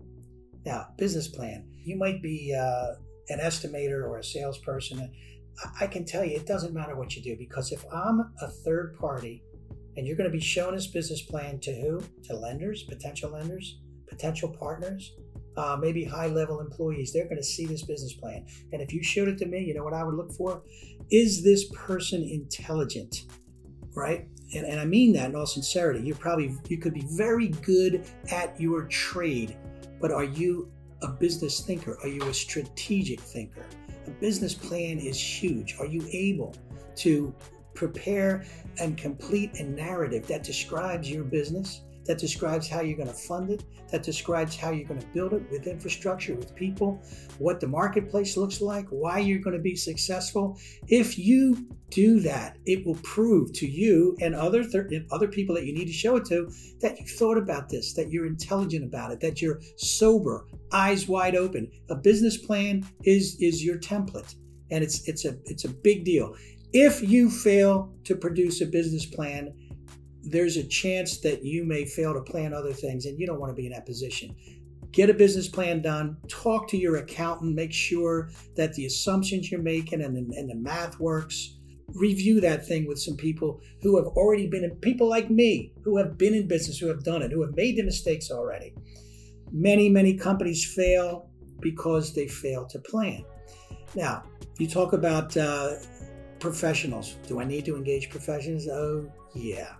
Now, 0.65 0.87
business 0.97 1.27
plan. 1.27 1.65
You 1.83 1.97
might 1.97 2.21
be 2.21 2.53
uh, 2.53 2.95
an 3.29 3.39
estimator 3.39 4.03
or 4.03 4.19
a 4.19 4.23
salesperson. 4.23 5.11
I 5.79 5.87
can 5.87 6.05
tell 6.05 6.23
you, 6.23 6.35
it 6.35 6.45
doesn't 6.45 6.73
matter 6.73 6.95
what 6.95 7.15
you 7.15 7.21
do 7.21 7.35
because 7.37 7.71
if 7.71 7.83
I'm 7.91 8.19
a 8.41 8.47
third 8.47 8.97
party 8.97 9.43
and 9.97 10.07
you're 10.07 10.15
going 10.15 10.29
to 10.29 10.35
be 10.35 10.41
showing 10.41 10.75
this 10.75 10.87
business 10.87 11.21
plan 11.21 11.59
to 11.59 11.73
who? 11.73 12.01
To 12.25 12.35
lenders, 12.35 12.83
potential 12.83 13.31
lenders, 13.31 13.79
potential 14.07 14.49
partners, 14.49 15.13
uh, 15.57 15.77
maybe 15.79 16.05
high 16.05 16.27
level 16.27 16.61
employees. 16.61 17.11
They're 17.11 17.25
going 17.25 17.37
to 17.37 17.43
see 17.43 17.65
this 17.65 17.83
business 17.83 18.13
plan. 18.13 18.45
And 18.71 18.81
if 18.81 18.93
you 18.93 19.03
showed 19.03 19.27
it 19.27 19.37
to 19.39 19.45
me, 19.45 19.63
you 19.63 19.73
know 19.73 19.83
what 19.83 19.93
I 19.93 20.03
would 20.03 20.15
look 20.15 20.31
for? 20.31 20.63
Is 21.11 21.43
this 21.43 21.65
person 21.73 22.23
intelligent? 22.23 23.25
Right? 23.93 24.27
And, 24.55 24.65
and 24.65 24.79
I 24.79 24.85
mean 24.85 25.13
that 25.13 25.29
in 25.29 25.35
all 25.35 25.45
sincerity. 25.45 26.01
You 26.01 26.15
probably 26.15 26.55
you 26.69 26.77
could 26.77 26.93
be 26.93 27.05
very 27.17 27.49
good 27.49 28.05
at 28.31 28.59
your 28.59 28.85
trade, 28.85 29.57
but 29.99 30.11
are 30.11 30.23
you 30.23 30.71
a 31.01 31.07
business 31.07 31.59
thinker? 31.59 31.97
Are 32.01 32.07
you 32.07 32.23
a 32.23 32.33
strategic 32.33 33.19
thinker? 33.19 33.65
A 34.09 34.11
business 34.13 34.55
plan 34.55 34.97
is 34.97 35.21
huge. 35.21 35.75
Are 35.79 35.85
you 35.85 36.03
able 36.11 36.55
to 36.95 37.31
prepare 37.75 38.43
and 38.79 38.97
complete 38.97 39.59
a 39.59 39.63
narrative 39.63 40.25
that 40.25 40.43
describes 40.43 41.11
your 41.11 41.23
business? 41.23 41.81
That 42.09 42.17
describes 42.17 42.67
how 42.67 42.81
you're 42.81 42.97
going 42.97 43.07
to 43.07 43.13
fund 43.13 43.51
it, 43.51 43.63
that 43.91 44.01
describes 44.01 44.55
how 44.55 44.71
you're 44.71 44.87
going 44.87 44.99
to 44.99 45.05
build 45.13 45.31
it 45.31 45.43
with 45.51 45.67
infrastructure, 45.67 46.33
with 46.33 46.55
people, 46.55 46.99
what 47.37 47.59
the 47.59 47.67
marketplace 47.67 48.35
looks 48.35 48.61
like, 48.61 48.87
why 48.89 49.19
you're 49.19 49.37
going 49.37 49.55
to 49.55 49.61
be 49.61 49.75
successful. 49.75 50.57
If 50.87 51.19
you 51.19 51.67
do 51.91 52.19
that, 52.21 52.57
it 52.65 52.83
will 52.83 52.97
prove 53.03 53.53
to 53.53 53.67
you 53.67 54.17
and 54.21 54.33
other 54.33 54.63
th- 54.63 55.03
other 55.11 55.27
people 55.27 55.53
that 55.53 55.67
you 55.67 55.73
need 55.73 55.85
to 55.85 55.93
show 55.93 56.15
it 56.15 56.25
to 56.25 56.51
that 56.81 56.99
you 56.99 57.05
thought 57.05 57.37
about 57.37 57.69
this, 57.69 57.93
that 57.93 58.09
you're 58.09 58.25
intelligent 58.25 58.83
about 58.83 59.11
it, 59.11 59.19
that 59.19 59.39
you're 59.39 59.61
sober, 59.77 60.47
eyes 60.71 61.07
wide 61.07 61.35
open. 61.35 61.69
A 61.91 61.95
business 61.95 62.37
plan 62.37 62.87
is 63.03 63.37
is 63.39 63.63
your 63.63 63.77
template, 63.77 64.33
and 64.71 64.83
it's 64.83 65.07
it's 65.07 65.25
a 65.25 65.37
it's 65.45 65.65
a 65.65 65.69
big 65.69 66.05
deal. 66.05 66.35
If 66.73 67.07
you 67.07 67.29
fail 67.29 67.93
to 68.05 68.15
produce 68.15 68.61
a 68.61 68.65
business 68.65 69.05
plan, 69.05 69.53
there's 70.23 70.57
a 70.57 70.63
chance 70.63 71.19
that 71.19 71.43
you 71.43 71.63
may 71.63 71.85
fail 71.85 72.13
to 72.13 72.21
plan 72.21 72.53
other 72.53 72.73
things 72.73 73.05
and 73.05 73.19
you 73.19 73.25
don't 73.25 73.39
want 73.39 73.51
to 73.51 73.55
be 73.55 73.65
in 73.65 73.73
that 73.73 73.85
position. 73.85 74.35
Get 74.91 75.09
a 75.09 75.13
business 75.13 75.47
plan 75.47 75.81
done, 75.81 76.17
talk 76.27 76.67
to 76.69 76.77
your 76.77 76.97
accountant, 76.97 77.55
make 77.55 77.71
sure 77.71 78.31
that 78.55 78.73
the 78.73 78.85
assumptions 78.85 79.51
you're 79.51 79.61
making 79.61 80.01
and 80.01 80.15
the, 80.15 80.37
and 80.37 80.49
the 80.49 80.55
math 80.55 80.99
works. 80.99 81.55
Review 81.93 82.39
that 82.41 82.67
thing 82.67 82.87
with 82.87 82.99
some 82.99 83.15
people 83.15 83.61
who 83.81 83.97
have 83.97 84.07
already 84.07 84.47
been 84.47 84.63
in, 84.63 84.71
people 84.77 85.07
like 85.07 85.29
me, 85.29 85.73
who 85.83 85.97
have 85.97 86.17
been 86.17 86.33
in 86.33 86.47
business, 86.47 86.77
who 86.77 86.87
have 86.87 87.03
done 87.03 87.21
it, 87.21 87.31
who 87.31 87.41
have 87.41 87.55
made 87.55 87.77
the 87.77 87.83
mistakes 87.83 88.29
already. 88.29 88.75
Many, 89.51 89.89
many 89.89 90.15
companies 90.15 90.71
fail 90.75 91.29
because 91.61 92.13
they 92.13 92.27
fail 92.27 92.65
to 92.67 92.79
plan. 92.79 93.25
Now, 93.95 94.23
you 94.59 94.67
talk 94.67 94.93
about 94.93 95.35
uh, 95.35 95.75
professionals. 96.39 97.15
Do 97.27 97.39
I 97.39 97.43
need 97.43 97.65
to 97.65 97.75
engage 97.75 98.09
professionals? 98.09 98.67
Oh, 98.67 99.11
yeah 99.33 99.73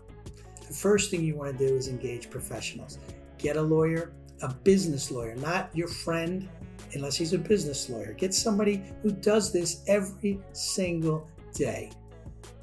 the 0.70 0.76
first 0.76 1.10
thing 1.10 1.24
you 1.24 1.36
want 1.36 1.58
to 1.58 1.68
do 1.68 1.76
is 1.76 1.88
engage 1.88 2.30
professionals. 2.30 3.00
Get 3.40 3.58
a 3.58 3.62
lawyer, 3.62 4.14
a 4.44 4.54
business 4.54 5.10
lawyer, 5.10 5.36
not 5.36 5.76
your 5.76 5.88
friend, 5.88 6.48
unless 6.94 7.16
he's 7.16 7.34
a 7.34 7.40
business 7.40 7.90
lawyer. 7.90 8.14
Get 8.14 8.36
somebody 8.36 8.84
who 9.02 9.12
does 9.12 9.52
this 9.52 9.84
every 9.88 10.40
single 10.54 11.28
day. 11.54 11.92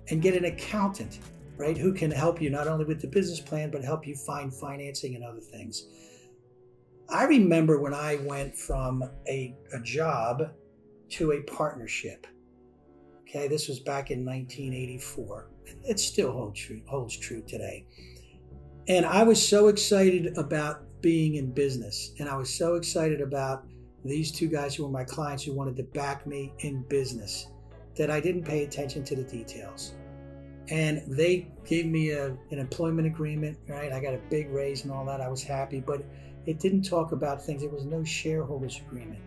And 0.08 0.22
get 0.22 0.36
an 0.36 0.44
accountant, 0.44 1.18
right, 1.56 1.76
who 1.76 1.92
can 1.92 2.12
help 2.12 2.40
you 2.40 2.48
not 2.48 2.68
only 2.68 2.84
with 2.84 3.00
the 3.00 3.08
business 3.08 3.40
plan, 3.40 3.72
but 3.72 3.82
help 3.82 4.06
you 4.06 4.14
find 4.14 4.54
financing 4.54 5.16
and 5.16 5.25
other 5.25 5.40
things. 5.40 5.88
I 7.08 7.25
remember 7.25 7.80
when 7.80 7.92
I 7.92 8.16
went 8.22 8.54
from 8.56 9.02
a, 9.28 9.52
a 9.72 9.80
job 9.80 10.52
to 11.10 11.32
a 11.32 11.42
partnership. 11.42 12.28
Okay, 13.22 13.48
this 13.48 13.66
was 13.66 13.80
back 13.80 14.12
in 14.12 14.25
1984 14.25 15.48
it 15.87 16.00
still 16.00 16.33
holds 16.33 16.61
true, 16.61 16.83
holds 16.87 17.16
true 17.16 17.43
today. 17.47 17.87
And 18.88 19.05
I 19.05 19.23
was 19.23 19.47
so 19.47 19.69
excited 19.69 20.37
about 20.38 20.83
being 21.00 21.37
in 21.37 21.52
business, 21.52 22.12
and 22.19 22.28
I 22.28 22.37
was 22.37 22.52
so 22.52 22.75
excited 22.75 23.21
about 23.21 23.64
these 24.05 24.31
two 24.31 24.49
guys 24.49 24.75
who 24.75 24.85
were 24.85 24.90
my 24.90 25.05
clients 25.05 25.43
who 25.45 25.52
wanted 25.52 25.76
to 25.76 25.83
back 25.83 26.26
me 26.26 26.52
in 26.61 26.83
business 26.83 27.49
that 27.97 28.11
I 28.11 28.21
didn't 28.21 28.45
pay 28.45 28.64
attention 28.64 29.05
to 29.05 29.16
the 29.16 29.25
details. 29.25 29.95
And 30.69 31.02
they 31.07 31.49
gave 31.64 31.87
me 31.87 32.11
a, 32.11 32.26
an 32.50 32.59
employment 32.59 33.07
agreement, 33.07 33.59
right? 33.69 33.93
I 33.93 34.00
got 34.00 34.14
a 34.14 34.21
big 34.31 34.50
raise 34.50 34.85
and 34.85 34.93
all 34.93 35.05
that. 35.07 35.21
I 35.21 35.28
was 35.28 35.43
happy, 35.43 35.81
but 35.81 36.05
it 36.45 36.61
didn't 36.61 36.83
talk 36.83 37.12
about 37.12 37.45
things. 37.45 37.62
There 37.62 37.71
was 37.71 37.85
no 37.85 38.05
shareholders 38.05 38.81
agreement. 38.87 39.21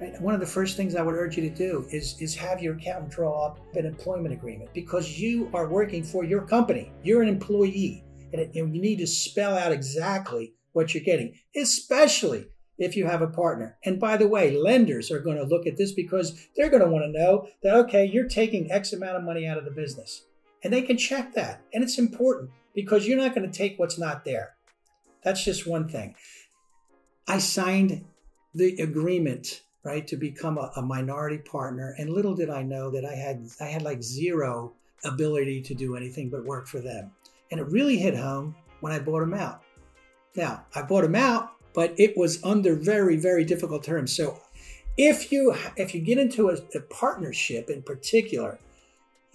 Right? 0.00 0.20
One 0.20 0.34
of 0.34 0.40
the 0.40 0.46
first 0.46 0.76
things 0.76 0.94
I 0.94 1.02
would 1.02 1.14
urge 1.14 1.36
you 1.36 1.48
to 1.48 1.54
do 1.54 1.86
is, 1.90 2.20
is 2.20 2.34
have 2.36 2.62
your 2.62 2.74
accountant 2.74 3.10
draw 3.10 3.46
up 3.46 3.60
an 3.74 3.86
employment 3.86 4.34
agreement 4.34 4.72
because 4.74 5.18
you 5.18 5.50
are 5.54 5.68
working 5.68 6.02
for 6.02 6.24
your 6.24 6.42
company. 6.42 6.92
You're 7.02 7.22
an 7.22 7.28
employee, 7.28 8.04
and, 8.32 8.42
it, 8.42 8.54
and 8.54 8.74
you 8.74 8.82
need 8.82 8.98
to 8.98 9.06
spell 9.06 9.56
out 9.56 9.72
exactly 9.72 10.54
what 10.72 10.92
you're 10.92 11.02
getting, 11.02 11.34
especially 11.56 12.48
if 12.78 12.94
you 12.94 13.06
have 13.06 13.22
a 13.22 13.28
partner. 13.28 13.78
And 13.84 13.98
by 13.98 14.18
the 14.18 14.28
way, 14.28 14.54
lenders 14.54 15.10
are 15.10 15.20
going 15.20 15.38
to 15.38 15.44
look 15.44 15.66
at 15.66 15.78
this 15.78 15.92
because 15.92 16.46
they're 16.54 16.68
going 16.68 16.82
to 16.82 16.90
want 16.90 17.04
to 17.04 17.18
know 17.18 17.48
that, 17.62 17.74
okay, 17.74 18.04
you're 18.04 18.28
taking 18.28 18.70
X 18.70 18.92
amount 18.92 19.16
of 19.16 19.24
money 19.24 19.46
out 19.46 19.56
of 19.56 19.64
the 19.64 19.70
business. 19.70 20.26
And 20.62 20.72
they 20.72 20.82
can 20.82 20.98
check 20.98 21.32
that. 21.34 21.62
And 21.72 21.82
it's 21.82 21.98
important 21.98 22.50
because 22.74 23.06
you're 23.06 23.16
not 23.16 23.34
going 23.34 23.50
to 23.50 23.58
take 23.58 23.78
what's 23.78 23.98
not 23.98 24.26
there. 24.26 24.56
That's 25.22 25.42
just 25.42 25.66
one 25.66 25.88
thing. 25.88 26.14
I 27.26 27.38
signed 27.38 28.04
the 28.54 28.76
agreement 28.80 29.62
right, 29.86 30.06
to 30.08 30.16
become 30.16 30.58
a, 30.58 30.72
a 30.76 30.82
minority 30.82 31.38
partner. 31.38 31.94
And 31.96 32.10
little 32.10 32.34
did 32.34 32.50
I 32.50 32.62
know 32.62 32.90
that 32.90 33.04
I 33.04 33.14
had 33.14 33.46
I 33.60 33.66
had 33.66 33.82
like 33.82 34.02
zero 34.02 34.72
ability 35.04 35.62
to 35.62 35.74
do 35.74 35.94
anything 35.94 36.28
but 36.28 36.44
work 36.44 36.66
for 36.66 36.80
them. 36.80 37.12
And 37.52 37.60
it 37.60 37.68
really 37.68 37.96
hit 37.96 38.16
home 38.16 38.56
when 38.80 38.92
I 38.92 38.98
bought 38.98 39.20
them 39.20 39.34
out. 39.34 39.62
Now, 40.34 40.64
I 40.74 40.82
bought 40.82 41.02
them 41.02 41.14
out, 41.14 41.52
but 41.72 41.94
it 41.98 42.16
was 42.16 42.42
under 42.42 42.74
very, 42.74 43.16
very 43.16 43.44
difficult 43.44 43.84
terms. 43.84 44.14
So 44.14 44.40
if 44.96 45.30
you 45.30 45.54
if 45.76 45.94
you 45.94 46.00
get 46.00 46.18
into 46.18 46.50
a, 46.50 46.56
a 46.74 46.80
partnership 46.80 47.70
in 47.70 47.82
particular, 47.82 48.58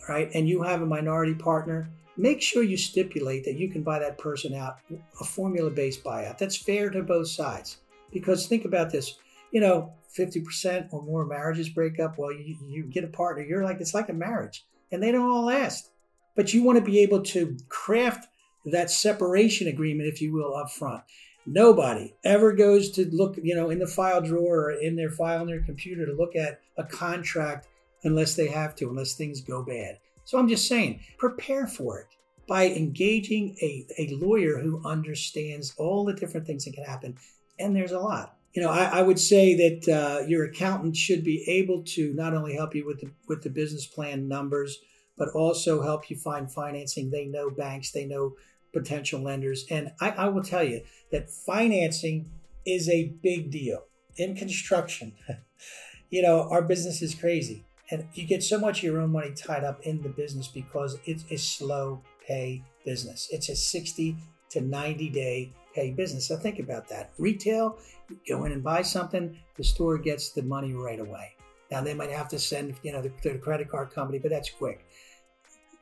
right, 0.09 0.29
and 0.33 0.49
you 0.49 0.63
have 0.63 0.81
a 0.81 0.85
minority 0.85 1.33
partner, 1.33 1.89
make 2.17 2.41
sure 2.41 2.61
you 2.61 2.75
stipulate 2.75 3.45
that 3.45 3.55
you 3.55 3.69
can 3.69 3.83
buy 3.83 3.99
that 3.99 4.17
person 4.17 4.53
out 4.53 4.79
a 5.21 5.23
formula 5.23 5.69
based 5.69 6.03
buyout. 6.03 6.37
That's 6.37 6.57
fair 6.57 6.89
to 6.89 7.03
both 7.03 7.29
sides. 7.29 7.77
Because 8.11 8.47
think 8.47 8.65
about 8.65 8.91
this 8.91 9.17
you 9.51 9.61
know, 9.61 9.93
50% 10.17 10.91
or 10.91 11.01
more 11.01 11.25
marriages 11.25 11.69
break 11.69 11.99
up. 11.99 12.17
Well, 12.17 12.31
you, 12.31 12.57
you 12.67 12.83
get 12.83 13.03
a 13.03 13.07
partner, 13.07 13.43
you're 13.43 13.63
like, 13.63 13.79
it's 13.79 13.93
like 13.93 14.09
a 14.09 14.13
marriage, 14.13 14.65
and 14.91 15.01
they 15.01 15.11
don't 15.11 15.29
all 15.29 15.45
last. 15.45 15.91
But 16.35 16.53
you 16.53 16.63
want 16.63 16.79
to 16.79 16.85
be 16.85 16.99
able 16.99 17.21
to 17.23 17.57
craft 17.69 18.27
that 18.65 18.89
separation 18.91 19.67
agreement, 19.67 20.09
if 20.09 20.21
you 20.21 20.33
will, 20.33 20.55
up 20.55 20.71
front. 20.71 21.03
Nobody 21.45 22.13
ever 22.23 22.53
goes 22.53 22.91
to 22.91 23.09
look, 23.09 23.37
you 23.41 23.55
know, 23.55 23.69
in 23.69 23.79
the 23.79 23.87
file 23.87 24.21
drawer 24.21 24.65
or 24.65 24.71
in 24.71 24.95
their 24.95 25.09
file 25.09 25.41
on 25.41 25.47
their 25.47 25.63
computer 25.63 26.05
to 26.05 26.13
look 26.13 26.35
at 26.35 26.61
a 26.77 26.83
contract 26.83 27.67
unless 28.03 28.35
they 28.35 28.47
have 28.47 28.75
to, 28.75 28.89
unless 28.89 29.15
things 29.15 29.41
go 29.41 29.63
bad. 29.63 29.97
So 30.23 30.37
I'm 30.37 30.47
just 30.47 30.67
saying, 30.67 31.01
prepare 31.17 31.67
for 31.67 31.99
it 31.99 32.07
by 32.47 32.67
engaging 32.67 33.55
a, 33.61 33.85
a 33.97 34.15
lawyer 34.15 34.59
who 34.59 34.81
understands 34.85 35.73
all 35.77 36.05
the 36.05 36.13
different 36.13 36.45
things 36.45 36.65
that 36.65 36.73
can 36.73 36.83
happen. 36.83 37.17
And 37.59 37.75
there's 37.75 37.91
a 37.91 37.99
lot 37.99 38.37
you 38.53 38.61
know, 38.61 38.69
I, 38.69 38.99
I 38.99 39.01
would 39.01 39.19
say 39.19 39.55
that 39.55 39.93
uh, 39.93 40.25
your 40.27 40.45
accountant 40.45 40.95
should 40.97 41.23
be 41.23 41.43
able 41.47 41.83
to 41.83 42.13
not 42.13 42.33
only 42.33 42.55
help 42.55 42.75
you 42.75 42.85
with 42.85 42.99
the 42.99 43.11
with 43.27 43.43
the 43.43 43.49
business 43.49 43.85
plan 43.85 44.27
numbers, 44.27 44.79
but 45.17 45.29
also 45.29 45.81
help 45.81 46.09
you 46.09 46.17
find 46.17 46.51
financing. 46.51 47.09
They 47.09 47.25
know 47.25 47.49
banks, 47.49 47.91
they 47.91 48.05
know 48.05 48.35
potential 48.73 49.21
lenders, 49.21 49.65
and 49.69 49.91
I, 50.01 50.11
I 50.11 50.27
will 50.29 50.43
tell 50.43 50.63
you 50.63 50.81
that 51.11 51.29
financing 51.29 52.29
is 52.65 52.89
a 52.89 53.13
big 53.21 53.51
deal 53.51 53.83
in 54.17 54.35
construction. 54.35 55.13
you 56.09 56.21
know, 56.21 56.49
our 56.49 56.61
business 56.61 57.01
is 57.01 57.15
crazy, 57.15 57.63
and 57.89 58.07
you 58.13 58.25
get 58.25 58.43
so 58.43 58.59
much 58.59 58.79
of 58.79 58.83
your 58.83 58.99
own 58.99 59.11
money 59.11 59.31
tied 59.31 59.63
up 59.63 59.81
in 59.83 60.01
the 60.01 60.09
business 60.09 60.49
because 60.49 60.97
it's 61.05 61.23
a 61.31 61.37
slow 61.37 62.01
pay 62.27 62.63
business. 62.83 63.29
It's 63.31 63.47
a 63.47 63.55
sixty 63.55 64.17
to 64.49 64.59
ninety 64.59 65.09
day 65.09 65.53
pay 65.73 65.91
business. 65.91 66.27
So 66.27 66.37
think 66.37 66.59
about 66.59 66.87
that. 66.89 67.11
Retail, 67.17 67.77
you 68.09 68.17
go 68.27 68.45
in 68.45 68.51
and 68.51 68.63
buy 68.63 68.81
something, 68.81 69.37
the 69.55 69.63
store 69.63 69.97
gets 69.97 70.29
the 70.29 70.43
money 70.43 70.73
right 70.73 70.99
away. 70.99 71.35
Now 71.69 71.81
they 71.81 71.93
might 71.93 72.11
have 72.11 72.27
to 72.29 72.39
send, 72.39 72.75
you 72.83 72.91
know, 72.91 73.01
the, 73.01 73.11
the 73.23 73.37
credit 73.37 73.69
card 73.69 73.91
company, 73.91 74.19
but 74.19 74.31
that's 74.31 74.49
quick. 74.49 74.85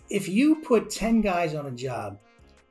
If 0.09 0.27
you 0.27 0.57
put 0.57 0.89
10 0.89 1.21
guys 1.21 1.55
on 1.55 1.65
a 1.65 1.71
job 1.71 2.19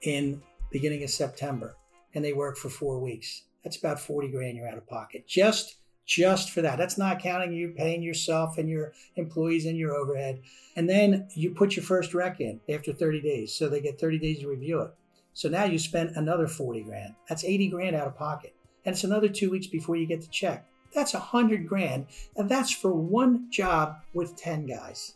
in 0.03 0.43
beginning 0.71 1.03
of 1.03 1.11
September 1.11 1.77
and 2.15 2.25
they 2.25 2.33
work 2.33 2.57
for 2.57 2.69
four 2.69 2.99
weeks, 2.99 3.43
that's 3.65 3.77
about 3.77 4.01
40 4.01 4.29
grand 4.29 4.57
you're 4.57 4.69
out 4.69 4.79
of 4.79 4.87
pocket. 4.87 5.27
Just 5.27 5.77
just 6.09 6.51
for 6.51 6.63
that. 6.63 6.79
That's 6.79 6.97
not 6.97 7.21
counting 7.21 7.53
you 7.53 7.75
paying 7.77 8.03
yourself 8.03 8.57
and 8.57 8.67
your 8.67 8.95
employees 9.17 9.67
and 9.67 9.77
your 9.77 9.95
overhead. 9.95 10.41
And 10.75 10.89
then 10.89 11.29
you 11.35 11.51
put 11.51 11.77
your 11.77 11.85
first 11.85 12.15
rec 12.15 12.41
in 12.41 12.61
after 12.67 12.95
30 12.95 13.21
days. 13.21 13.55
So 13.55 13.69
they 13.69 13.83
get 13.83 14.01
30 14.01 14.19
days 14.19 14.41
to 14.41 14.49
review 14.49 14.81
it. 14.81 14.91
So 15.39 15.49
now 15.49 15.63
you 15.67 15.79
spent 15.79 16.17
another 16.17 16.49
40 16.49 16.83
grand. 16.83 17.15
That's 17.29 17.45
80 17.45 17.69
grand 17.69 17.95
out 17.95 18.09
of 18.09 18.17
pocket. 18.17 18.57
And 18.85 18.93
it's 18.93 19.05
another 19.05 19.29
two 19.29 19.53
weeks 19.53 19.69
before 19.69 19.95
you 19.95 20.05
get 20.05 20.21
the 20.21 20.27
check. 20.27 20.67
That's 20.93 21.15
a 21.15 21.21
hundred 21.21 21.69
grand. 21.69 22.07
And 22.35 22.49
that's 22.49 22.73
for 22.73 22.93
one 22.93 23.49
job 23.49 23.99
with 24.13 24.35
10 24.35 24.67
guys. 24.67 25.15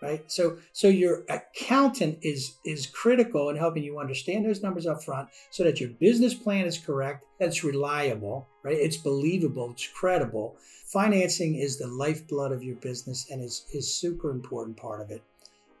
Right? 0.00 0.22
So 0.30 0.58
so 0.72 0.86
your 0.86 1.24
accountant 1.28 2.20
is 2.22 2.58
is 2.64 2.86
critical 2.86 3.48
in 3.48 3.56
helping 3.56 3.82
you 3.82 3.98
understand 3.98 4.46
those 4.46 4.62
numbers 4.62 4.86
up 4.86 5.02
front 5.02 5.28
so 5.50 5.64
that 5.64 5.80
your 5.80 5.90
business 5.90 6.34
plan 6.34 6.64
is 6.64 6.78
correct, 6.78 7.24
that's 7.40 7.64
reliable, 7.64 8.46
right? 8.62 8.78
It's 8.78 8.96
believable, 8.96 9.72
it's 9.72 9.88
credible. 9.88 10.56
Financing 10.86 11.56
is 11.56 11.78
the 11.78 11.88
lifeblood 11.88 12.52
of 12.52 12.62
your 12.62 12.76
business 12.76 13.26
and 13.28 13.42
is 13.42 13.64
is 13.74 13.92
super 13.92 14.30
important 14.30 14.76
part 14.76 15.00
of 15.00 15.10
it. 15.10 15.24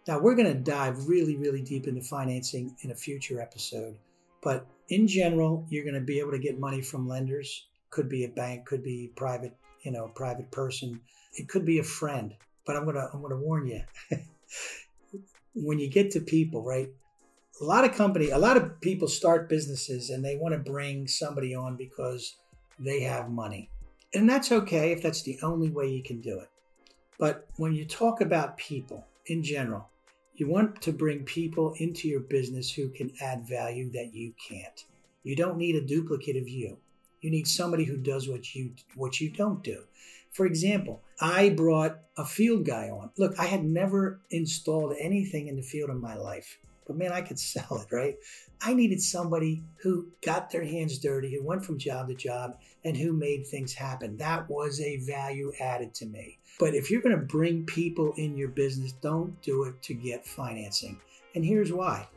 Now, 0.08 0.18
we're 0.18 0.34
going 0.34 0.48
to 0.50 0.58
dive 0.58 1.06
really, 1.06 1.36
really 1.36 1.60
deep 1.60 1.86
into 1.86 2.00
financing 2.00 2.74
in 2.80 2.90
a 2.90 2.94
future 2.94 3.42
episode. 3.42 3.98
But 4.42 4.66
in 4.88 5.06
general, 5.06 5.66
you're 5.68 5.84
going 5.84 5.94
to 5.94 6.00
be 6.00 6.18
able 6.18 6.30
to 6.30 6.38
get 6.38 6.58
money 6.58 6.80
from 6.80 7.06
lenders. 7.06 7.66
Could 7.90 8.08
be 8.08 8.24
a 8.24 8.28
bank, 8.28 8.64
could 8.64 8.82
be 8.82 9.12
private, 9.16 9.54
you 9.82 9.92
know, 9.92 10.06
a 10.06 10.08
private 10.08 10.50
person. 10.50 10.98
it 11.34 11.46
could 11.46 11.66
be 11.66 11.78
a 11.78 11.84
friend, 11.84 12.34
but 12.64 12.74
I'm 12.74 12.84
gonna 12.84 13.08
I'm 13.12 13.22
gonna 13.22 13.36
warn 13.36 13.66
you. 13.66 13.82
when 15.54 15.78
you 15.78 15.88
get 15.88 16.10
to 16.12 16.20
people, 16.20 16.62
right? 16.62 16.88
A 17.60 17.64
lot 17.64 17.84
of 17.84 17.94
company, 17.94 18.30
a 18.30 18.38
lot 18.38 18.56
of 18.56 18.80
people 18.80 19.08
start 19.08 19.48
businesses 19.48 20.10
and 20.10 20.24
they 20.24 20.36
want 20.36 20.54
to 20.54 20.58
bring 20.58 21.06
somebody 21.06 21.54
on 21.54 21.76
because 21.76 22.36
they 22.78 23.00
have 23.00 23.30
money. 23.30 23.70
And 24.14 24.28
that's 24.28 24.52
okay 24.52 24.92
if 24.92 25.02
that's 25.02 25.22
the 25.22 25.38
only 25.42 25.70
way 25.70 25.88
you 25.88 26.02
can 26.02 26.20
do 26.20 26.38
it. 26.40 26.48
But 27.18 27.46
when 27.56 27.74
you 27.74 27.84
talk 27.84 28.20
about 28.20 28.56
people 28.56 29.06
in 29.26 29.42
general, 29.42 29.88
you 30.38 30.48
want 30.48 30.80
to 30.82 30.92
bring 30.92 31.24
people 31.24 31.74
into 31.78 32.08
your 32.08 32.20
business 32.20 32.70
who 32.70 32.88
can 32.88 33.12
add 33.20 33.46
value 33.46 33.90
that 33.90 34.14
you 34.14 34.32
can't. 34.48 34.84
You 35.24 35.34
don't 35.34 35.58
need 35.58 35.74
a 35.74 35.84
duplicate 35.84 36.36
of 36.36 36.48
you. 36.48 36.78
You 37.20 37.30
need 37.30 37.48
somebody 37.48 37.84
who 37.84 37.96
does 37.96 38.28
what 38.28 38.54
you 38.54 38.72
what 38.94 39.20
you 39.20 39.30
don't 39.30 39.64
do. 39.64 39.82
For 40.30 40.46
example, 40.46 41.02
I 41.20 41.48
brought 41.48 41.98
a 42.16 42.24
field 42.24 42.64
guy 42.64 42.88
on. 42.88 43.10
Look, 43.18 43.38
I 43.38 43.46
had 43.46 43.64
never 43.64 44.20
installed 44.30 44.94
anything 45.00 45.48
in 45.48 45.56
the 45.56 45.62
field 45.62 45.90
in 45.90 46.00
my 46.00 46.14
life, 46.14 46.58
but 46.88 46.96
man, 46.96 47.12
I 47.12 47.20
could 47.20 47.38
sell 47.52 47.76
it, 47.86 47.94
right? 47.94 48.16
I 48.60 48.74
needed 48.74 49.00
somebody 49.00 49.62
who 49.76 50.08
got 50.24 50.50
their 50.50 50.64
hands 50.64 50.98
dirty, 50.98 51.32
who 51.32 51.44
went 51.44 51.64
from 51.64 51.78
job 51.78 52.08
to 52.08 52.14
job, 52.14 52.58
and 52.84 52.96
who 52.96 53.12
made 53.12 53.46
things 53.46 53.72
happen. 53.72 54.16
That 54.16 54.50
was 54.50 54.80
a 54.80 54.96
value 54.96 55.52
added 55.60 55.94
to 55.96 56.06
me. 56.06 56.38
But 56.58 56.74
if 56.74 56.90
you're 56.90 57.02
going 57.02 57.18
to 57.18 57.24
bring 57.24 57.64
people 57.66 58.12
in 58.16 58.36
your 58.36 58.48
business, 58.48 58.92
don't 58.92 59.40
do 59.42 59.64
it 59.64 59.80
to 59.82 59.94
get 59.94 60.26
financing. 60.26 60.98
And 61.36 61.44
here's 61.44 61.72
why. 61.72 62.08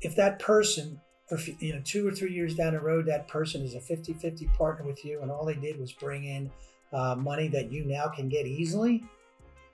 If 0.00 0.16
that 0.16 0.40
person, 0.40 1.00
if, 1.30 1.62
you 1.62 1.74
know, 1.74 1.80
two 1.84 2.08
or 2.08 2.10
three 2.10 2.32
years 2.32 2.56
down 2.56 2.72
the 2.72 2.80
road, 2.80 3.06
that 3.06 3.28
person 3.28 3.62
is 3.62 3.74
a 3.74 3.80
50 3.80 4.14
50 4.14 4.46
partner 4.48 4.84
with 4.84 5.04
you, 5.04 5.20
and 5.22 5.30
all 5.30 5.44
they 5.44 5.54
did 5.54 5.78
was 5.78 5.92
bring 5.92 6.24
in 6.24 6.50
uh, 6.92 7.14
money 7.14 7.48
that 7.48 7.70
you 7.70 7.84
now 7.84 8.08
can 8.08 8.28
get 8.28 8.46
easily, 8.46 9.04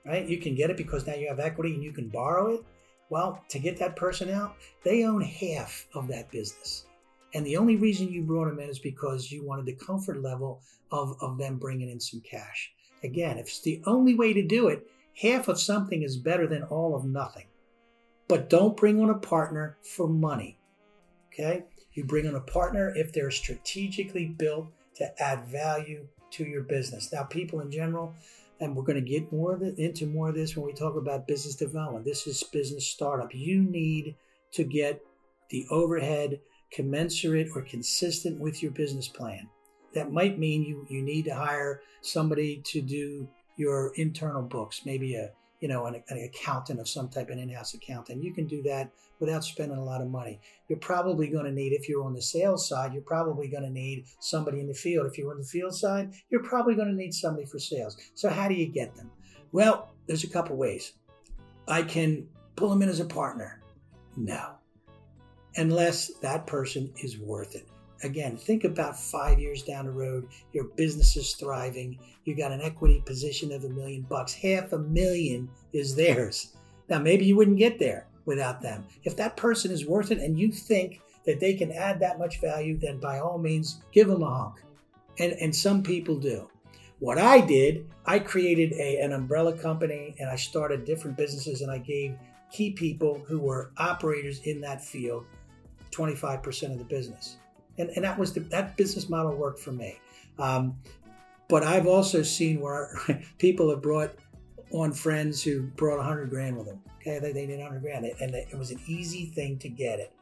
right? 0.05 0.27
You 0.27 0.37
can 0.37 0.53
get 0.53 0.69
it 0.69 0.77
because 0.77 1.07
now 1.07 1.15
you 1.15 1.27
have 1.27 1.39
equity 1.39 1.73
and 1.73 1.83
you 1.83 1.91
can 1.91 2.09
borrow 2.09 2.55
it. 2.55 2.63
Well, 3.11 3.43
to 3.49 3.59
get 3.59 3.77
that 3.79 3.97
person 3.97 4.29
out, 4.29 4.55
they 4.85 5.03
own 5.03 5.19
half 5.19 5.85
of 5.93 6.07
that 6.07 6.31
business. 6.31 6.85
And 7.33 7.45
the 7.45 7.57
only 7.57 7.75
reason 7.75 8.07
you 8.07 8.21
brought 8.21 8.45
them 8.45 8.59
in 8.59 8.69
is 8.69 8.79
because 8.79 9.29
you 9.29 9.45
wanted 9.45 9.65
the 9.65 9.75
comfort 9.75 10.21
level 10.21 10.61
of, 10.91 11.17
of 11.21 11.37
them 11.37 11.57
bringing 11.57 11.89
in 11.89 11.99
some 11.99 12.21
cash. 12.21 12.71
Again, 13.03 13.37
if 13.37 13.47
it's 13.47 13.59
the 13.59 13.81
only 13.85 14.15
way 14.15 14.31
to 14.31 14.41
do 14.41 14.69
it, 14.69 14.87
half 15.21 15.49
of 15.49 15.59
something 15.59 16.03
is 16.03 16.15
better 16.15 16.47
than 16.47 16.63
all 16.63 16.95
of 16.95 17.03
nothing. 17.03 17.47
But 18.29 18.49
don't 18.49 18.77
bring 18.77 19.01
on 19.01 19.09
a 19.09 19.15
partner 19.15 19.77
for 19.81 20.07
money. 20.07 20.57
Okay? 21.33 21.65
You 21.91 22.05
bring 22.05 22.27
on 22.29 22.35
a 22.35 22.39
partner 22.41 22.93
if 22.95 23.11
they're 23.11 23.29
strategically 23.29 24.27
built 24.27 24.67
to 24.95 25.21
add 25.21 25.47
value 25.47 26.07
to 26.31 26.45
your 26.45 26.63
business. 26.63 27.11
Now, 27.11 27.23
people 27.23 27.59
in 27.59 27.71
general, 27.71 28.15
and 28.61 28.75
we're 28.75 28.83
going 28.83 29.03
to 29.03 29.09
get 29.09 29.31
more 29.33 29.59
into 29.77 30.05
more 30.05 30.29
of 30.29 30.35
this 30.35 30.55
when 30.55 30.65
we 30.65 30.73
talk 30.73 30.95
about 30.95 31.27
business 31.27 31.55
development. 31.55 32.05
This 32.05 32.27
is 32.27 32.43
business 32.43 32.87
startup. 32.87 33.33
You 33.33 33.63
need 33.63 34.15
to 34.53 34.63
get 34.63 35.01
the 35.49 35.65
overhead 35.71 36.39
commensurate 36.71 37.49
or 37.55 37.63
consistent 37.63 38.39
with 38.39 38.61
your 38.61 38.71
business 38.71 39.07
plan. 39.07 39.49
That 39.95 40.13
might 40.13 40.39
mean 40.39 40.63
you, 40.63 40.85
you 40.89 41.01
need 41.01 41.25
to 41.25 41.35
hire 41.35 41.81
somebody 42.01 42.61
to 42.67 42.81
do 42.81 43.27
your 43.57 43.93
internal 43.95 44.43
books, 44.43 44.81
maybe 44.85 45.15
a 45.15 45.31
you 45.61 45.67
know, 45.67 45.85
an, 45.85 46.03
an, 46.09 46.17
accountant 46.17 46.79
of 46.79 46.89
some 46.89 47.07
type, 47.07 47.29
an 47.29 47.39
in-house 47.39 47.75
accountant. 47.75 48.23
You 48.23 48.33
can 48.33 48.47
do 48.47 48.61
that 48.63 48.91
without 49.19 49.43
spending 49.43 49.77
a 49.77 49.83
lot 49.83 50.01
of 50.01 50.09
money. 50.09 50.41
You're 50.67 50.79
probably 50.79 51.27
going 51.27 51.45
to 51.45 51.51
need, 51.51 51.71
if 51.71 51.87
you're 51.87 52.03
on 52.03 52.15
the 52.15 52.21
sales 52.21 52.67
side, 52.67 52.93
you're 52.93 53.03
probably 53.03 53.47
going 53.47 53.63
to 53.63 53.69
need 53.69 54.05
somebody 54.19 54.59
in 54.59 54.67
the 54.67 54.73
field. 54.73 55.05
If 55.05 55.17
you're 55.17 55.31
on 55.31 55.37
the 55.37 55.45
field 55.45 55.75
side, 55.75 56.13
you're 56.29 56.43
probably 56.43 56.73
going 56.73 56.87
to 56.87 56.95
need 56.95 57.13
somebody 57.13 57.45
for 57.45 57.59
sales. 57.59 57.95
So 58.15 58.27
how 58.27 58.47
do 58.47 58.55
you 58.55 58.65
get 58.65 58.95
them? 58.95 59.11
Well, 59.51 59.93
there's 60.07 60.23
a 60.23 60.29
couple 60.29 60.57
ways. 60.57 60.93
I 61.67 61.83
can 61.83 62.27
pull 62.55 62.69
them 62.69 62.81
in 62.81 62.89
as 62.89 62.99
a 62.99 63.05
partner. 63.05 63.61
No, 64.17 64.55
unless 65.55 66.11
that 66.21 66.47
person 66.47 66.91
is 67.01 67.17
worth 67.17 67.55
it. 67.55 67.67
Again, 68.03 68.35
think 68.35 68.63
about 68.63 68.99
five 68.99 69.39
years 69.39 69.61
down 69.61 69.85
the 69.85 69.91
road. 69.91 70.27
Your 70.53 70.63
business 70.63 71.15
is 71.15 71.33
thriving. 71.33 71.99
You 72.25 72.35
got 72.35 72.51
an 72.51 72.61
equity 72.61 73.03
position 73.05 73.51
of 73.51 73.63
a 73.63 73.69
million 73.69 74.01
bucks. 74.03 74.33
Half 74.33 74.73
a 74.73 74.79
million 74.79 75.49
is 75.71 75.95
theirs. 75.95 76.55
Now, 76.89 76.99
maybe 76.99 77.25
you 77.25 77.35
wouldn't 77.35 77.57
get 77.57 77.77
there 77.77 78.07
without 78.25 78.61
them. 78.61 78.85
If 79.03 79.15
that 79.17 79.37
person 79.37 79.71
is 79.71 79.85
worth 79.85 80.11
it 80.11 80.17
and 80.17 80.39
you 80.39 80.51
think 80.51 81.01
that 81.25 81.39
they 81.39 81.53
can 81.53 81.71
add 81.71 81.99
that 81.99 82.17
much 82.17 82.41
value, 82.41 82.77
then 82.77 82.99
by 82.99 83.19
all 83.19 83.37
means, 83.37 83.81
give 83.91 84.07
them 84.07 84.23
a 84.23 84.29
hunk. 84.29 84.61
And, 85.19 85.33
and 85.33 85.55
some 85.55 85.83
people 85.83 86.17
do. 86.17 86.49
What 86.99 87.17
I 87.17 87.41
did, 87.41 87.87
I 88.05 88.19
created 88.19 88.73
a, 88.73 88.99
an 88.99 89.13
umbrella 89.13 89.57
company 89.57 90.15
and 90.19 90.29
I 90.29 90.35
started 90.35 90.85
different 90.85 91.17
businesses 91.17 91.61
and 91.61 91.71
I 91.71 91.77
gave 91.77 92.17
key 92.51 92.71
people 92.71 93.23
who 93.27 93.39
were 93.39 93.71
operators 93.77 94.39
in 94.41 94.61
that 94.61 94.83
field 94.83 95.25
25% 95.91 96.71
of 96.71 96.77
the 96.77 96.85
business 96.85 97.37
and, 97.77 97.89
and 97.95 98.03
that 98.03 98.17
was 98.17 98.33
the, 98.33 98.41
that 98.41 98.77
business 98.77 99.09
model 99.09 99.35
worked 99.35 99.59
for 99.59 99.71
me. 99.71 99.99
Um, 100.39 100.75
but 101.47 101.63
I've 101.63 101.87
also 101.87 102.23
seen 102.23 102.61
where 102.61 102.97
people 103.37 103.69
have 103.69 103.81
brought 103.81 104.15
on 104.71 104.93
friends 104.93 105.43
who 105.43 105.63
brought 105.63 105.99
a 105.99 106.03
hundred 106.03 106.29
grand 106.29 106.57
with 106.57 106.67
them. 106.67 106.81
Okay, 107.01 107.19
they, 107.19 107.31
they 107.31 107.45
did 107.45 107.59
a 107.59 107.63
hundred 107.63 107.81
grand, 107.81 108.05
and 108.05 108.33
it 108.35 108.57
was 108.57 108.71
an 108.71 108.79
easy 108.87 109.25
thing 109.25 109.57
to 109.59 109.69
get 109.69 109.99
it, 109.99 110.13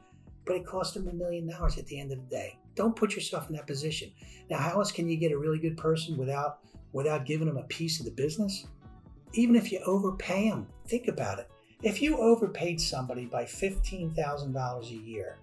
but 0.46 0.56
it 0.56 0.66
cost 0.66 0.94
them 0.94 1.08
a 1.08 1.14
million 1.14 1.48
dollars 1.48 1.78
at 1.78 1.86
the 1.88 2.00
end 2.00 2.12
of 2.12 2.18
the 2.18 2.36
day. 2.36 2.58
Don't 2.76 2.96
put 2.96 3.14
yourself 3.14 3.50
in 3.50 3.56
that 3.56 3.68
position. 3.68 4.12
Now, 4.50 4.58
how 4.58 4.80
else 4.80 4.92
can 4.92 5.08
you 5.08 5.18
get 5.18 5.32
a 5.32 5.38
really 5.38 5.60
good 5.60 5.78
person 5.78 6.18
without 6.18 6.60
without 6.94 7.26
giving 7.26 7.48
them 7.48 7.58
a 7.58 7.64
piece 7.64 8.00
of 8.00 8.06
the 8.06 8.12
business? 8.12 8.66
Even 9.34 9.56
if 9.56 9.72
you 9.72 9.80
overpay 9.86 10.50
them, 10.50 10.68
think 10.88 11.08
about 11.08 11.38
it. 11.38 11.50
If 11.84 12.02
you 12.02 12.18
overpaid 12.18 12.82
somebody 12.82 13.26
by 13.26 13.46
fifteen 13.46 14.12
thousand 14.12 14.54
dollars 14.54 14.90
a 14.90 14.96
year, 14.96 15.38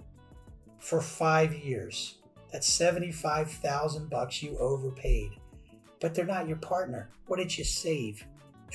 for 0.79 1.01
five 1.01 1.55
years. 1.55 2.17
That's 2.53 2.69
75,000 2.69 4.09
bucks 4.09 4.43
you 4.43 4.57
overpaid. 4.59 5.31
But 6.01 6.15
they're 6.15 6.25
not 6.25 6.49
your 6.49 6.59
partner. 6.59 7.11
What 7.27 7.39
did 7.39 7.57
you 7.57 7.65
save 7.65 8.25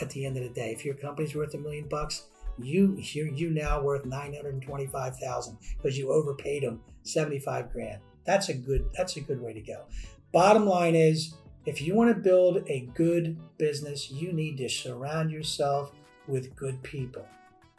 at 0.02 0.10
the 0.10 0.26
end 0.26 0.38
of 0.38 0.44
the 0.44 0.50
day? 0.50 0.72
If 0.72 0.84
your 0.84 0.96
company's 0.96 1.36
worth 1.36 1.54
a 1.54 1.58
million 1.58 1.88
bucks, 1.88 2.26
you 2.60 2.96
you 2.98 3.32
you 3.34 3.50
now 3.50 3.82
worth 3.82 4.06
925,000 4.06 5.58
because 5.78 5.98
you 5.98 6.12
overpaid 6.12 6.64
them 6.64 6.82
75 7.04 7.72
grand. 7.72 8.02
That's 8.26 8.50
a 8.50 8.54
good 8.54 8.90
that's 8.96 9.16
a 9.18 9.22
good 9.22 9.42
way 9.42 9.54
to 9.54 9.62
go. 9.62 9.86
Bottom 10.32 10.66
line 10.66 10.96
is 10.96 11.36
if 11.66 11.82
you 11.82 11.96
want 11.96 12.14
to 12.16 12.22
build 12.22 12.64
a 12.68 12.90
good 12.94 13.38
business, 13.58 14.12
you 14.12 14.34
need 14.34 14.58
to 14.58 14.70
surround 14.70 15.32
yourself 15.32 15.92
with 16.28 16.56
good 16.56 16.82
people. 16.84 17.26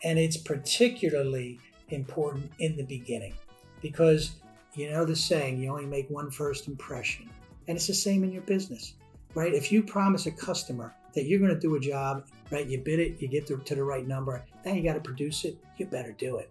And 0.04 0.18
it's 0.18 0.36
particularly 0.36 1.60
important 1.90 2.50
in 2.58 2.76
the 2.76 2.84
beginning 2.84 3.34
because 3.82 4.36
you 4.74 4.90
know 4.90 5.04
the 5.04 5.14
saying, 5.14 5.60
you 5.60 5.70
only 5.70 5.84
make 5.84 6.08
one 6.08 6.30
first 6.30 6.68
impression. 6.68 7.28
And 7.68 7.76
it's 7.76 7.86
the 7.86 7.94
same 7.94 8.24
in 8.24 8.32
your 8.32 8.42
business, 8.42 8.94
right? 9.34 9.52
If 9.52 9.70
you 9.70 9.82
promise 9.82 10.26
a 10.26 10.30
customer 10.30 10.94
that 11.14 11.24
you're 11.24 11.38
going 11.38 11.54
to 11.54 11.60
do 11.60 11.74
a 11.74 11.80
job, 11.80 12.26
right? 12.50 12.66
You 12.66 12.78
bid 12.78 12.98
it, 12.98 13.20
you 13.20 13.28
get 13.28 13.46
to, 13.48 13.58
to 13.58 13.74
the 13.74 13.84
right 13.84 14.06
number, 14.06 14.44
then 14.64 14.76
you 14.76 14.82
got 14.82 14.94
to 14.94 15.00
produce 15.00 15.44
it, 15.44 15.58
you 15.76 15.86
better 15.86 16.12
do 16.12 16.38
it. 16.38 16.50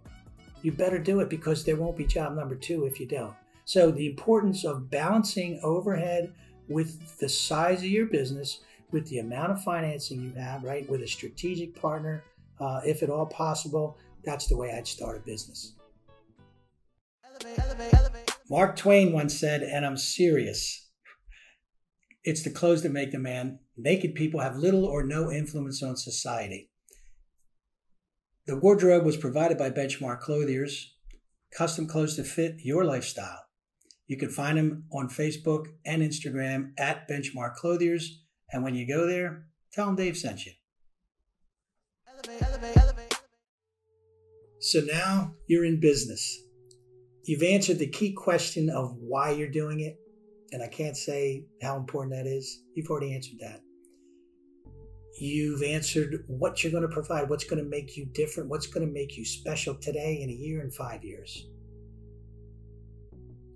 You 0.62 0.72
better 0.72 1.00
do 1.00 1.22
it 1.22 1.30
because 1.30 1.64
there 1.64 1.76
won't 1.76 1.98
be 1.98 2.06
job 2.06 2.36
number 2.36 2.56
two 2.56 2.86
if 2.86 3.00
you 3.00 3.08
don't. 3.08 3.34
So, 3.66 3.90
the 3.90 4.08
importance 4.08 4.64
of 4.64 4.90
balancing 4.90 5.60
overhead 5.64 6.34
with 6.68 7.18
the 7.20 7.30
size 7.30 7.80
of 7.80 7.88
your 7.88 8.06
business, 8.06 8.60
with 8.92 9.08
the 9.08 9.20
amount 9.20 9.52
of 9.52 9.64
financing 9.64 10.22
you 10.22 10.34
have, 10.34 10.64
right? 10.64 10.88
With 10.90 11.02
a 11.02 11.08
strategic 11.08 11.80
partner, 11.80 12.24
uh, 12.60 12.82
if 12.86 13.02
at 13.02 13.10
all 13.10 13.26
possible, 13.26 13.98
that's 14.24 14.48
the 14.48 14.58
way 14.58 14.72
I'd 14.72 14.88
start 14.88 15.18
a 15.18 15.20
business. 15.22 15.74
Mark 18.50 18.76
Twain 18.76 19.14
once 19.14 19.40
said, 19.40 19.64
and 19.64 19.86
I'm 19.86 19.98
serious, 19.98 20.90
it's 22.24 22.44
the 22.44 22.50
clothes 22.50 22.84
that 22.84 22.92
make 22.92 23.12
the 23.12 23.20
man. 23.20 23.60
Naked 23.78 24.14
people 24.14 24.42
have 24.42 24.58
little 24.58 24.86
or 24.86 25.04
no 25.04 25.32
influence 25.32 25.82
on 25.82 25.96
society. 25.96 26.70
The 28.46 28.58
wardrobe 28.58 29.06
was 29.06 29.18
provided 29.18 29.58
by 29.58 29.70
Benchmark 29.70 30.20
Clothiers, 30.20 30.96
custom 31.56 31.88
clothes 31.88 32.16
to 32.18 32.24
fit 32.24 32.58
your 32.60 32.84
lifestyle. 32.84 33.46
You 34.08 34.18
can 34.18 34.30
find 34.30 34.58
them 34.58 34.84
on 34.92 35.08
Facebook 35.08 35.68
and 35.86 36.02
Instagram 36.02 36.74
at 36.78 37.08
Benchmark 37.08 37.56
Clothiers. 37.56 38.24
And 38.52 38.64
when 38.64 38.76
you 38.76 38.86
go 38.86 39.08
there, 39.08 39.46
tell 39.72 39.86
them 39.86 39.96
Dave 39.96 40.18
sent 40.18 40.46
you. 40.46 40.52
Elevate, 42.06 42.42
elevate, 42.42 42.78
elevate. 42.78 43.22
So 44.60 44.82
now 44.82 45.36
you're 45.48 45.64
in 45.64 45.80
business. 45.80 46.42
You've 47.24 47.44
answered 47.44 47.78
the 47.78 47.88
key 47.88 48.14
question 48.14 48.70
of 48.70 48.96
why 48.96 49.32
you're 49.32 49.48
doing 49.48 49.82
it, 49.82 50.00
and 50.52 50.64
I 50.64 50.68
can't 50.68 50.98
say 50.98 51.46
how 51.62 51.78
important 51.78 52.16
that 52.16 52.26
is. 52.26 52.64
You've 52.74 52.90
already 52.90 53.14
answered 53.14 53.38
that. 53.42 53.62
You've 55.20 55.62
answered 55.62 56.24
what 56.28 56.64
you're 56.64 56.72
going 56.72 56.88
to 56.88 56.90
provide, 56.90 57.30
what's 57.30 57.44
going 57.44 57.64
to 57.64 57.70
make 57.70 57.96
you 57.96 58.06
different, 58.14 58.50
what's 58.50 58.66
going 58.66 58.88
to 58.88 58.92
make 58.92 59.18
you 59.18 59.26
special 59.26 59.76
today, 59.76 60.22
in 60.22 60.30
a 60.30 60.34
year, 60.34 60.64
in 60.64 60.72
five 60.72 61.04
years. 61.04 61.48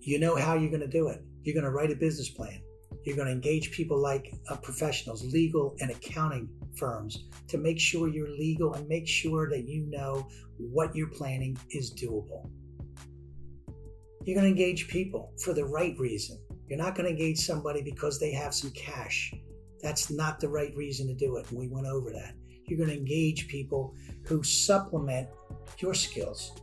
You 0.01 0.19
know 0.19 0.35
how 0.35 0.53
you're 0.53 0.69
going 0.69 0.81
to 0.81 0.87
do 0.87 1.07
it. 1.07 1.23
You're 1.41 1.55
going 1.55 1.63
to 1.63 1.71
write 1.71 1.89
a 1.89 1.95
business 1.95 2.29
plan. 2.29 2.61
You're 3.03 3.15
going 3.15 3.27
to 3.27 3.33
engage 3.33 3.71
people 3.71 3.99
like 3.99 4.31
uh, 4.49 4.57
professionals, 4.57 5.23
legal 5.33 5.75
and 5.79 5.89
accounting 5.89 6.49
firms 6.75 7.25
to 7.47 7.57
make 7.57 7.79
sure 7.79 8.07
you're 8.07 8.29
legal 8.29 8.75
and 8.75 8.87
make 8.87 9.07
sure 9.07 9.49
that 9.49 9.67
you 9.67 9.87
know 9.89 10.27
what 10.57 10.95
you're 10.95 11.09
planning 11.09 11.57
is 11.71 11.91
doable. 11.93 12.49
You're 14.25 14.41
going 14.41 14.55
to 14.55 14.59
engage 14.59 14.87
people 14.87 15.31
for 15.43 15.53
the 15.53 15.65
right 15.65 15.95
reason. 15.99 16.39
You're 16.67 16.79
not 16.79 16.95
going 16.95 17.05
to 17.05 17.11
engage 17.11 17.37
somebody 17.45 17.83
because 17.83 18.19
they 18.19 18.31
have 18.31 18.55
some 18.55 18.71
cash. 18.71 19.31
That's 19.83 20.09
not 20.09 20.39
the 20.39 20.49
right 20.49 20.75
reason 20.75 21.05
to 21.07 21.13
do 21.13 21.37
it. 21.37 21.47
And 21.51 21.59
we 21.59 21.67
went 21.67 21.85
over 21.85 22.09
that. 22.11 22.33
You're 22.65 22.79
going 22.79 22.89
to 22.89 22.97
engage 22.97 23.47
people 23.47 23.93
who 24.25 24.41
supplement 24.41 25.27
your 25.77 25.93
skills. 25.93 26.53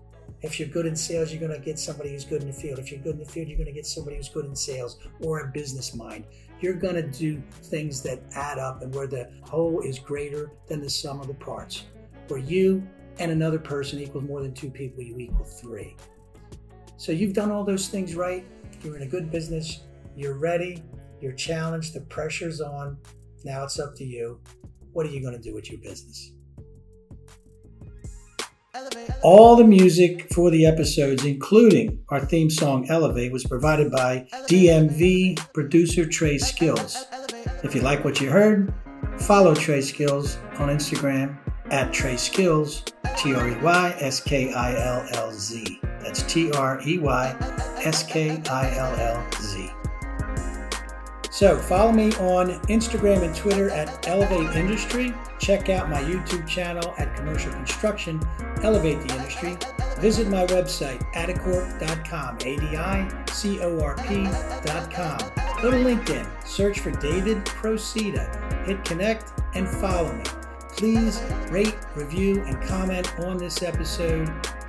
If 0.40 0.58
you're 0.58 0.70
good 0.70 0.86
in 0.86 0.96
sales, 0.96 1.30
you're 1.30 1.40
going 1.40 1.56
to 1.56 1.64
get 1.64 1.78
somebody 1.78 2.10
who's 2.10 2.24
good 2.24 2.42
in 2.42 2.48
the 2.48 2.52
field. 2.52 2.80
If 2.80 2.90
you're 2.90 3.00
good 3.00 3.14
in 3.14 3.20
the 3.20 3.30
field, 3.30 3.46
you're 3.46 3.58
going 3.58 3.68
to 3.68 3.72
get 3.72 3.86
somebody 3.86 4.16
who's 4.16 4.28
good 4.28 4.44
in 4.44 4.56
sales 4.56 4.98
or 5.20 5.38
a 5.38 5.52
business 5.52 5.94
mind. 5.94 6.24
You're 6.60 6.74
going 6.74 6.96
to 6.96 7.08
do 7.08 7.40
things 7.62 8.02
that 8.02 8.22
add 8.34 8.58
up 8.58 8.82
and 8.82 8.92
where 8.92 9.06
the 9.06 9.30
whole 9.44 9.82
is 9.82 10.00
greater 10.00 10.50
than 10.66 10.80
the 10.80 10.90
sum 10.90 11.20
of 11.20 11.28
the 11.28 11.34
parts. 11.34 11.84
Where 12.26 12.40
you 12.40 12.84
and 13.20 13.30
another 13.30 13.60
person 13.60 14.00
equals 14.00 14.24
more 14.24 14.42
than 14.42 14.52
two 14.52 14.70
people, 14.70 15.04
you 15.04 15.16
equal 15.16 15.44
three. 15.44 15.96
So 17.02 17.10
you've 17.10 17.32
done 17.32 17.50
all 17.50 17.64
those 17.64 17.88
things 17.88 18.14
right. 18.14 18.46
You're 18.84 18.94
in 18.94 19.02
a 19.02 19.08
good 19.08 19.28
business. 19.28 19.80
You're 20.14 20.38
ready. 20.38 20.84
You're 21.20 21.32
challenged. 21.32 21.94
The 21.94 22.02
pressure's 22.02 22.60
on. 22.60 22.96
Now 23.44 23.64
it's 23.64 23.80
up 23.80 23.96
to 23.96 24.04
you. 24.04 24.40
What 24.92 25.06
are 25.06 25.08
you 25.08 25.20
going 25.20 25.34
to 25.34 25.40
do 25.40 25.52
with 25.52 25.68
your 25.68 25.80
business? 25.80 26.30
All 29.24 29.56
the 29.56 29.64
music 29.64 30.32
for 30.32 30.48
the 30.52 30.64
episodes, 30.64 31.24
including 31.24 32.04
our 32.10 32.20
theme 32.20 32.48
song 32.48 32.88
Elevate, 32.88 33.32
was 33.32 33.42
provided 33.42 33.90
by 33.90 34.28
DMV 34.46 35.52
producer 35.52 36.06
Trey 36.06 36.36
Skillz. 36.36 37.04
If 37.64 37.74
you 37.74 37.80
like 37.80 38.04
what 38.04 38.20
you 38.20 38.30
heard, 38.30 38.72
follow 39.18 39.56
Trey 39.56 39.80
Skillz 39.80 40.38
on 40.60 40.68
Instagram 40.68 41.36
at 41.72 41.92
Trey 41.92 42.14
Skillz, 42.14 42.92
T 43.16 43.34
R 43.34 43.48
E 43.48 43.56
Y 43.56 43.96
S 43.98 44.20
K 44.20 44.52
I 44.52 44.76
L 44.76 45.08
L 45.14 45.32
Z. 45.32 45.80
That's 46.02 46.22
T 46.22 46.50
R 46.52 46.80
E 46.86 46.98
Y 46.98 47.36
S 47.84 48.02
K 48.02 48.42
I 48.50 48.76
L 48.76 48.94
L 48.94 49.26
Z. 49.40 49.72
So 51.30 51.56
follow 51.56 51.92
me 51.92 52.12
on 52.16 52.50
Instagram 52.68 53.22
and 53.22 53.34
Twitter 53.34 53.70
at 53.70 54.06
Elevate 54.06 54.54
Industry. 54.54 55.14
Check 55.38 55.70
out 55.70 55.88
my 55.88 56.02
YouTube 56.02 56.46
channel 56.46 56.94
at 56.98 57.16
Commercial 57.16 57.50
Construction, 57.52 58.20
Elevate 58.62 59.00
the 59.00 59.14
Industry. 59.16 59.56
Visit 59.98 60.28
my 60.28 60.44
website, 60.46 61.00
adicorp.com, 61.14 62.36
A-D-I-C-O-R-P.com. 62.44 63.22
Go 65.62 65.70
to 65.70 65.76
LinkedIn, 65.76 66.46
search 66.46 66.80
for 66.80 66.90
David 66.90 67.44
Procida, 67.46 68.66
hit 68.66 68.84
connect, 68.84 69.32
and 69.54 69.66
follow 69.66 70.12
me. 70.12 70.24
Please 70.76 71.22
rate, 71.50 71.76
review, 71.94 72.42
and 72.42 72.60
comment 72.62 73.18
on 73.20 73.38
this 73.38 73.62
episode, 73.62 74.30